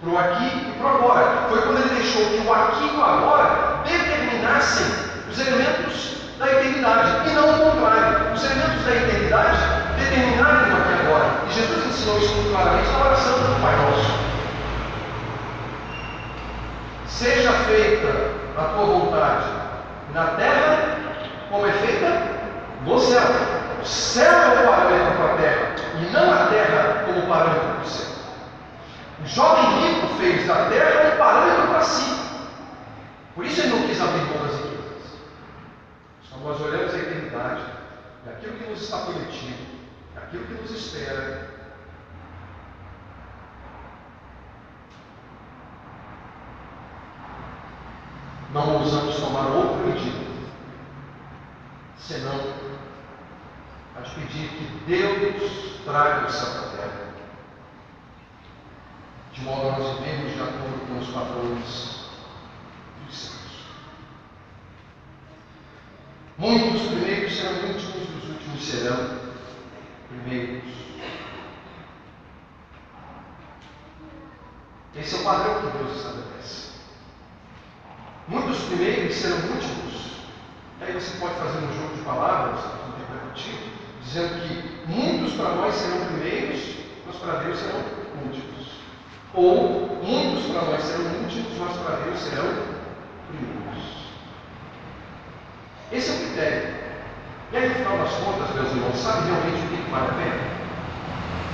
para 0.00 0.10
o 0.10 0.18
aqui 0.18 0.44
e 0.44 0.78
para 0.78 0.86
o 0.86 0.96
agora. 0.96 1.48
Foi 1.48 1.62
quando 1.62 1.78
ele 1.78 1.94
deixou 1.94 2.26
que 2.26 2.46
o 2.46 2.52
aqui 2.52 2.84
e 2.84 2.96
o 2.96 3.02
agora 3.02 3.82
determinassem 3.84 4.86
os 5.30 5.38
elementos 5.38 6.19
da 6.40 6.46
eternidade, 6.46 7.28
e 7.28 7.34
não 7.34 7.50
o 7.50 7.70
contrário. 7.70 8.32
Os 8.32 8.42
elementos 8.42 8.84
da 8.84 8.96
eternidade 8.96 9.58
determinarem 9.98 10.72
o 10.72 10.76
agora. 11.06 11.30
E 11.46 11.52
Jesus 11.52 11.86
ensinou 11.86 12.18
isso 12.18 12.34
muito 12.34 12.50
claramente 12.50 12.90
na 12.90 13.04
oração 13.04 13.32
do 13.34 13.60
Pai 13.60 13.76
Nosso. 13.76 14.20
Seja 17.06 17.52
feita 17.52 18.08
a 18.56 18.62
tua 18.62 18.86
vontade 18.86 19.44
na 20.14 20.24
terra, 20.28 20.96
como 21.50 21.66
é 21.66 21.72
feita 21.72 22.22
no 22.86 22.98
céu. 22.98 23.22
O 23.82 23.86
céu 23.86 24.32
é 24.32 24.62
o 24.62 24.68
parâmetro 24.68 25.16
para 25.16 25.34
a 25.34 25.36
terra, 25.36 25.74
e 26.00 26.12
não 26.12 26.32
a 26.32 26.46
terra 26.46 27.04
como 27.04 27.26
parâmetro 27.26 27.68
para 27.68 27.84
o 27.84 27.88
céu. 27.88 28.06
O 29.22 29.28
jovem 29.28 29.80
rico 29.82 30.06
fez 30.18 30.46
da 30.46 30.54
terra 30.70 31.12
um 31.14 31.18
parâmetro 31.18 31.68
para 31.68 31.80
si. 31.82 32.18
Por 33.34 33.44
isso 33.44 33.60
ele 33.60 33.68
não 33.68 33.86
quis 33.86 34.00
abrir 34.00 34.22
mão 34.22 34.46
das 34.46 34.56
riquezas. 34.56 34.79
Quando 36.30 36.44
nós 36.44 36.60
olhamos 36.60 36.94
a 36.94 36.98
eternidade, 36.98 37.62
aquilo 38.26 38.56
que 38.58 38.70
nos 38.70 38.82
está 38.82 38.98
prometido, 38.98 39.66
aquilo 40.16 40.46
que 40.46 40.54
nos 40.54 40.70
espera, 40.70 41.50
não 48.52 48.78
ousamos 48.78 49.16
tomar 49.16 49.46
outra 49.46 49.86
medida, 49.86 50.24
senão 51.98 52.54
a 53.96 54.00
de 54.00 54.10
pedir 54.14 54.48
que 54.50 54.84
Deus 54.86 55.80
traga 55.84 56.26
o 56.26 56.30
céu 56.30 56.50
para 56.52 56.60
a 56.60 56.76
terra, 56.76 57.14
de 59.32 59.40
modo 59.42 59.68
a 59.68 59.78
nós 59.78 59.98
vivemos 59.98 60.32
de 60.32 60.40
acordo 60.40 60.86
com 60.86 60.98
os 60.98 61.08
padrões 61.08 62.10
dos 63.06 63.16
céus. 63.16 63.40
Muitos 66.40 66.80
primeiros 66.86 67.36
serão 67.36 67.52
últimos, 67.68 68.08
os 68.16 68.30
últimos 68.30 68.64
serão 68.64 69.10
primeiros. 70.08 70.64
Esse 74.96 75.16
é 75.16 75.18
o 75.18 75.22
padrão 75.22 75.60
que 75.60 75.76
Deus 75.76 75.96
estabelece. 75.98 76.70
Muitos 78.26 78.58
primeiros 78.62 79.14
serão 79.16 79.36
últimos. 79.36 80.12
Aí 80.80 80.94
você 80.94 81.18
pode 81.18 81.34
fazer 81.34 81.58
um 81.58 81.74
jogo 81.74 81.94
de 81.94 82.02
palavras, 82.04 82.64
interpretativo, 82.88 83.72
dizendo 84.02 84.40
que 84.40 84.90
muitos 84.90 85.34
para 85.34 85.56
nós 85.56 85.74
serão 85.74 86.06
primeiros, 86.06 86.74
mas 87.06 87.16
para 87.16 87.40
Deus 87.40 87.58
serão 87.58 87.84
últimos. 88.24 88.80
Ou 89.34 90.00
muitos 90.02 90.46
para 90.50 90.62
nós 90.62 90.82
serão 90.84 91.04
últimos, 91.22 91.58
mas 91.58 91.76
para 91.76 91.96
Deus 91.96 92.18
serão 92.18 92.46
primeiros. 93.28 93.60
Esse 95.92 96.10
é 96.10 96.14
o 96.14 96.29
critério. 96.40 96.68
E 97.52 97.56
aí, 97.56 97.68
no 97.68 97.74
final 97.74 97.98
das 97.98 98.12
contas, 98.12 98.54
meus 98.54 98.70
irmãos, 98.70 98.96
sabe 98.96 99.26
realmente 99.28 99.60
o 99.60 99.68
que 99.68 99.90
vale 99.90 100.06
a 100.06 100.14
pena? 100.14 100.40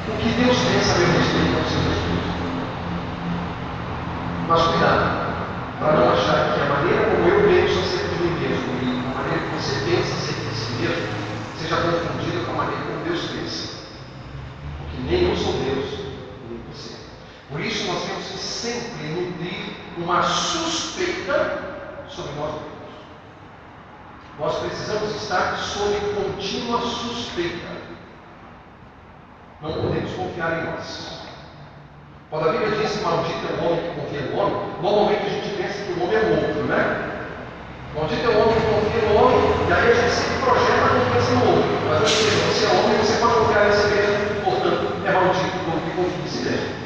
O 0.06 0.16
que 0.16 0.28
Deus 0.28 0.56
tem 0.56 0.78
a 0.78 0.82
saber 0.82 1.06
respeito 1.06 1.58
aos 1.58 1.66
seus 1.66 1.86
esposos. 1.90 2.36
Mas 4.48 4.62
cuidado 4.62 5.26
para 5.80 5.92
não 5.92 6.12
achar 6.12 6.54
que 6.54 6.60
a 6.60 6.64
maneira 6.66 7.10
como 7.10 7.28
eu 7.28 7.48
penso 7.48 7.80
acerca 7.80 8.14
de 8.14 8.22
mim 8.22 8.40
mesmo 8.40 8.70
e 8.80 9.10
a 9.10 9.18
maneira 9.18 9.42
que 9.42 9.56
você 9.56 9.74
pensa 9.84 10.14
acerca 10.14 10.48
de 10.48 10.56
si 10.56 10.72
mesmo 10.80 11.08
seja 11.58 11.76
confundida 11.76 12.44
com 12.44 12.52
a 12.52 12.64
maneira 12.64 12.84
como 12.84 13.04
Deus 13.04 13.20
pensa. 13.26 13.74
Porque 14.78 15.10
nem 15.10 15.30
eu 15.30 15.36
sou 15.36 15.52
Deus, 15.54 15.86
nem 16.48 16.60
você. 16.70 16.94
Por 17.50 17.60
isso 17.60 17.86
nós 17.88 18.04
temos 18.04 18.24
que 18.26 18.38
sempre 18.38 19.06
nutrir 19.08 19.76
uma 19.98 20.22
suspeita 20.22 22.04
sobre 22.08 22.32
nós 22.38 22.52
mesmos. 22.52 22.75
Nós 24.38 24.58
precisamos 24.58 25.16
estar 25.16 25.56
sob 25.56 25.98
contínua 26.14 26.80
suspeita. 26.82 27.68
Não 29.62 29.72
podemos 29.72 30.12
confiar 30.12 30.60
em 30.60 30.70
nós. 30.70 31.22
Quando 32.28 32.48
a 32.48 32.52
Bíblia 32.52 32.76
diz 32.76 33.00
maldito 33.02 33.46
é 33.46 33.62
o 33.62 33.64
homem 33.64 33.80
que 33.80 34.00
confia 34.00 34.20
no 34.20 34.38
homem, 34.38 34.56
normalmente 34.82 35.26
a 35.26 35.30
gente 35.30 35.56
pensa 35.56 35.84
que 35.84 35.92
o 35.92 36.04
homem 36.04 36.16
é 36.16 36.20
o 36.20 36.30
outro, 36.30 36.64
né? 36.64 37.12
Maldito 37.94 38.26
é 38.26 38.28
o 38.28 38.40
homem 38.42 38.54
que 38.56 38.66
confia 38.66 39.08
no 39.08 39.16
homem, 39.16 39.38
e 39.68 39.72
aí 39.72 39.90
a 39.90 39.94
gente 39.94 40.10
sempre 40.10 40.42
projeta 40.42 40.84
a 40.84 40.88
confiança 40.88 41.32
no 41.32 41.56
outro. 41.56 41.70
Mas 41.88 42.00
eu 42.02 42.08
sei, 42.08 42.30
você 42.30 42.64
é 42.66 42.68
homem, 42.68 42.98
você 42.98 43.16
pode 43.18 43.34
confiar 43.36 43.68
em 43.68 43.72
si 43.72 43.86
mesmo, 43.88 44.44
portanto, 44.44 45.06
é 45.06 45.12
maldito 45.12 45.56
o 45.56 45.70
homem 45.70 45.84
que 45.84 45.96
confia 45.96 46.24
em 46.24 46.28
si 46.28 46.42
mesmo. 46.44 46.76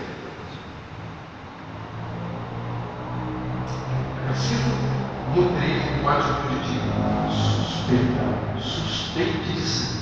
É 4.23 4.31
preciso 4.31 4.90
nutrir 6.11 6.11
uma 6.11 6.17
atitude 6.17 6.61
de 6.61 6.81
suspeita. 7.35 8.61
Suspeite 8.61 9.53
de 9.53 9.61
si. 9.61 10.01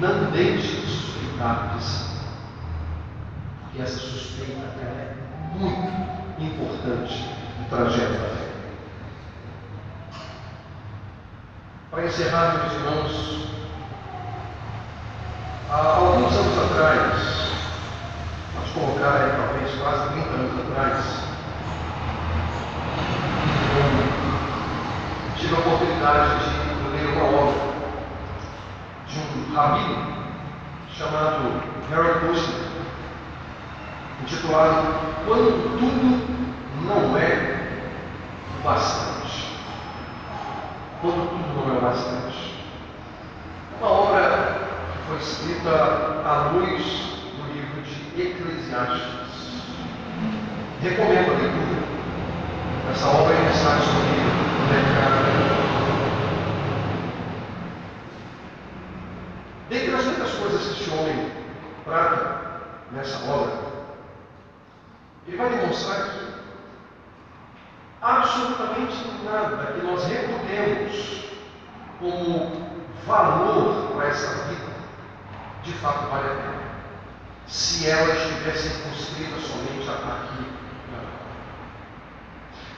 Não 0.00 0.30
deixe 0.30 0.80
de 0.80 0.86
suspeitar 0.86 1.74
de 1.76 1.84
si. 1.84 2.10
E 3.74 3.82
essa 3.82 3.98
suspeita 3.98 4.62
é 4.80 5.14
muito 5.54 6.42
importante 6.42 7.28
no 7.58 7.64
trajeto 7.68 8.12
da 8.12 8.28
fé. 8.28 8.50
Para 11.90 12.06
encerrar, 12.06 12.58
meus 12.58 12.72
irmãos, 12.72 13.48
há 15.70 15.76
alguns 15.76 16.32
anos 16.32 16.58
atrás, 16.70 17.52
vamos 18.54 18.70
colocar 18.70 19.16
aí 19.16 19.32
talvez 19.36 19.74
quase 19.80 20.12
30 20.12 20.28
anos 20.30 20.60
atrás, 20.60 21.20
eu 23.76 24.10
tive 25.40 25.54
a 25.54 25.58
oportunidade 25.58 26.38
de 26.38 26.90
ler 26.90 27.16
uma 27.16 27.24
obra 27.24 27.70
de 29.08 29.18
um 29.18 29.54
rabino 29.54 30.20
chamado 30.92 31.62
Harold 31.90 32.26
Kushner 32.26 32.70
intitulado 34.22 34.94
Quando 35.26 35.78
Tudo 35.78 36.28
Não 36.84 37.16
É 37.16 37.56
Bastante. 38.62 39.56
Quando 41.00 41.30
Tudo 41.30 41.66
Não 41.66 41.76
É 41.76 41.80
Bastante. 41.80 42.54
Uma 43.80 43.90
obra 43.90 44.68
que 44.92 45.08
foi 45.08 45.16
escrita 45.16 45.70
à 45.70 46.50
luz 46.52 46.84
do 47.36 47.52
livro 47.54 47.80
de 47.80 48.20
Eclesiastes. 48.20 49.64
Recomendo 50.82 51.30
a 51.30 51.38
leitura. 51.38 51.80
Essa 52.92 53.08
obra 53.08 53.34
disponível 53.34 54.24
no 54.24 54.39
mercado. 54.39 54.39
Dentre 59.68 59.94
as 59.94 60.04
muitas 60.04 60.30
coisas 60.32 60.62
que 60.62 60.82
este 60.82 60.90
homem 60.90 61.30
trata 61.84 62.60
nessa 62.90 63.18
obra, 63.30 63.70
ele 65.28 65.36
vai 65.36 65.48
demonstrar 65.48 66.10
que 66.10 66.34
absolutamente 68.02 68.96
nada 69.24 69.72
que 69.72 69.86
nós 69.86 70.04
reputemos 70.06 71.24
como 72.00 72.68
valor 73.06 73.92
para 73.92 74.08
essa 74.08 74.44
vida, 74.44 74.72
de 75.62 75.72
fato 75.74 76.08
vale 76.08 76.26
a 76.26 76.34
pena, 76.34 76.62
se 77.46 77.88
ela 77.88 78.12
estivesse 78.14 78.70
circunscrita 78.70 79.38
somente 79.40 79.88
aqui 79.88 80.59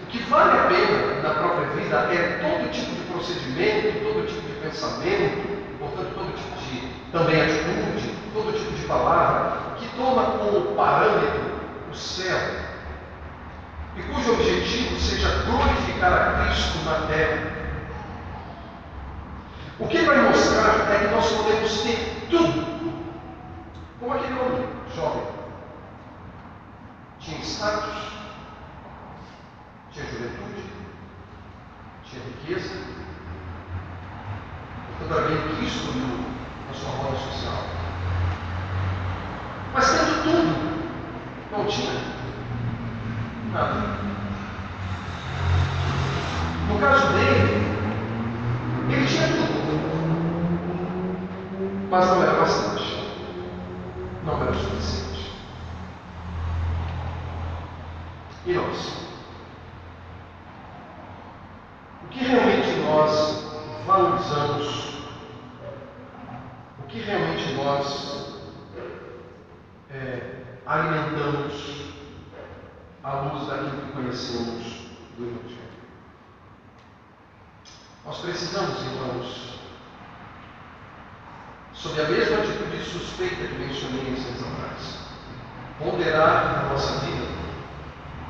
O 0.02 0.06
que 0.06 0.18
vale 0.24 0.58
a 0.58 0.64
pena 0.64 1.22
na 1.22 1.34
própria 1.34 1.68
vida 1.68 1.96
é 2.12 2.38
todo 2.42 2.70
tipo 2.70 2.94
de 2.94 3.02
procedimento, 3.12 4.04
todo 4.04 4.26
tipo 4.26 4.42
de 4.42 4.54
pensamento, 4.60 5.78
portanto, 5.78 6.14
todo 6.14 6.36
tipo 6.36 6.56
de 6.58 6.92
também 7.12 7.42
atitude, 7.42 8.14
todo 8.32 8.52
tipo 8.52 8.72
de 8.72 8.86
palavra, 8.86 9.76
que 9.78 9.86
toma 9.96 10.38
como 10.38 10.74
parâmetro 10.74 11.52
o 11.90 11.94
céu, 11.94 12.38
e 13.96 14.02
cujo 14.02 14.32
objetivo 14.32 14.98
seja 14.98 15.44
glorificar 15.44 16.12
a 16.12 16.44
Cristo 16.44 16.78
na 16.84 17.06
terra. 17.06 17.52
O 19.78 19.86
que 19.86 20.02
vai 20.02 20.22
mostrar 20.22 20.90
é 20.90 20.98
que 20.98 21.14
nós 21.14 21.30
podemos 21.32 21.82
ter 21.82 22.26
tudo, 22.30 22.92
como 24.00 24.14
aquele 24.14 24.38
homem 24.38 24.68
jovem. 24.94 25.26
Tinha 27.18 27.40
status, 27.40 28.12
tinha 29.92 30.06
juventude, 30.06 30.64
tinha 32.12 32.24
riqueza, 32.24 32.76
portanto 34.98 35.18
havia 35.18 35.56
Cristo 35.56 35.92
na 36.68 36.74
sua 36.74 36.90
roda 36.90 37.16
social. 37.16 37.64
Mas 39.72 39.90
tendo 39.90 40.22
tudo, 40.22 40.72
não 41.50 41.66
tinha 41.66 41.94
nada. 43.52 44.02
No 46.68 46.78
caso 46.78 47.12
dele, 47.14 47.72
ele 48.90 49.06
tinha 49.06 49.28
tudo. 49.28 49.62
Mas 51.90 52.06
não 52.06 52.22
era 52.22 52.40
bastante. 52.40 53.12
Não 54.24 54.42
era 54.42 54.54
suficiente. 54.54 55.32
E 58.46 58.52
nós? 58.52 59.02
O 62.02 62.08
que 62.08 62.24
realmente 62.24 62.80
nós 62.80 63.44
valorizamos? 63.86 65.04
O 66.78 66.82
que 66.88 67.00
realmente 67.00 67.54
nós 67.54 68.38
é, 69.90 70.42
alimentamos 70.66 71.92
à 73.02 73.12
luz 73.20 73.46
daquilo 73.46 73.92
que 73.92 74.01
conhecemos 74.12 74.88
do 75.16 75.24
Evangelho? 75.24 75.72
Nós 78.04 78.18
precisamos, 78.18 78.78
irmãos, 78.82 79.58
sob 81.72 82.00
a 82.00 82.08
mesma 82.08 82.38
atitude 82.38 82.84
suspeita 82.84 83.46
que 83.46 83.54
mencionei 83.54 84.12
instantes 84.12 84.42
atrás, 84.42 84.98
ponderar 85.78 86.62
na 86.62 86.68
nossa 86.68 87.00
vida 87.06 87.26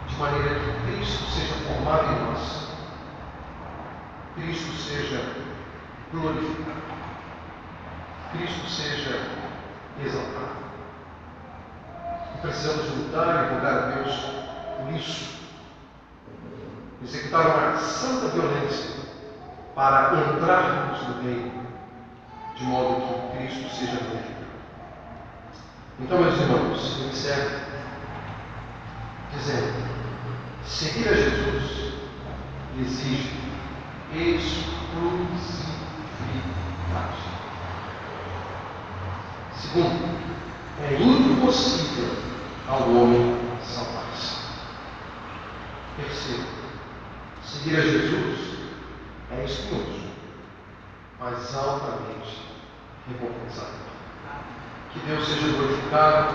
de 0.06 0.14
maneira 0.16 0.60
que 0.60 0.92
Cristo 0.92 1.24
seja 1.30 1.54
formado 1.66 2.12
em 2.12 2.24
nós, 2.26 2.68
Cristo 4.36 4.72
seja 4.76 5.34
glorificado, 6.12 6.82
Cristo 8.32 8.68
seja 8.68 9.30
exaltado. 10.00 10.62
E 12.36 12.40
precisamos 12.40 12.88
lutar 12.96 13.46
e 13.46 13.54
rogar 13.54 13.74
a 13.74 13.86
Deus 13.96 14.42
por 14.78 14.92
isso, 14.94 15.41
executar 17.04 17.46
uma 17.46 17.76
santa 17.76 18.28
violência 18.28 19.02
para 19.74 20.14
entrarmos 20.34 21.08
no 21.08 21.22
reino, 21.22 21.52
de 22.56 22.64
modo 22.64 23.30
que 23.30 23.36
Cristo 23.38 23.74
seja 23.74 23.98
glorificado. 23.98 24.42
Então, 25.98 26.20
meus 26.20 26.38
irmãos, 26.40 26.98
eu 27.00 27.08
encerro 27.08 27.60
dizendo: 29.32 29.72
seguir 30.64 31.08
a 31.08 31.14
Jesus 31.14 31.94
exige 32.78 33.40
exclusividade. 34.14 35.72
Segundo, 39.54 40.18
é 40.82 40.94
impossível 41.00 42.16
ao 42.68 42.90
homem 42.90 43.38
salvar-se. 43.62 44.36
Terceiro, 45.96 46.61
seguir 47.44 47.76
a 47.76 47.80
Jesus 47.80 48.58
é 49.30 49.44
espinhoso, 49.44 50.02
mas 51.18 51.54
altamente 51.54 52.42
recompensado. 53.08 53.82
Que 54.92 55.00
Deus 55.00 55.26
seja 55.26 55.56
glorificado, 55.56 56.34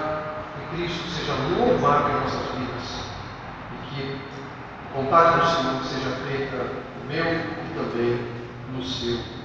que 0.56 0.76
Cristo 0.76 1.10
seja 1.10 1.34
louvado 1.58 2.10
em 2.10 2.14
nossas 2.22 2.52
vidas 2.56 3.06
e 3.72 3.96
que 3.96 4.22
o 4.90 4.94
contato 4.94 5.40
do 5.40 5.46
Senhor 5.46 5.84
seja 5.84 6.16
feita 6.28 6.58
no 7.00 7.06
meu 7.08 7.26
e 7.26 7.74
também 7.76 8.38
no 8.74 8.84
seu 8.84 9.37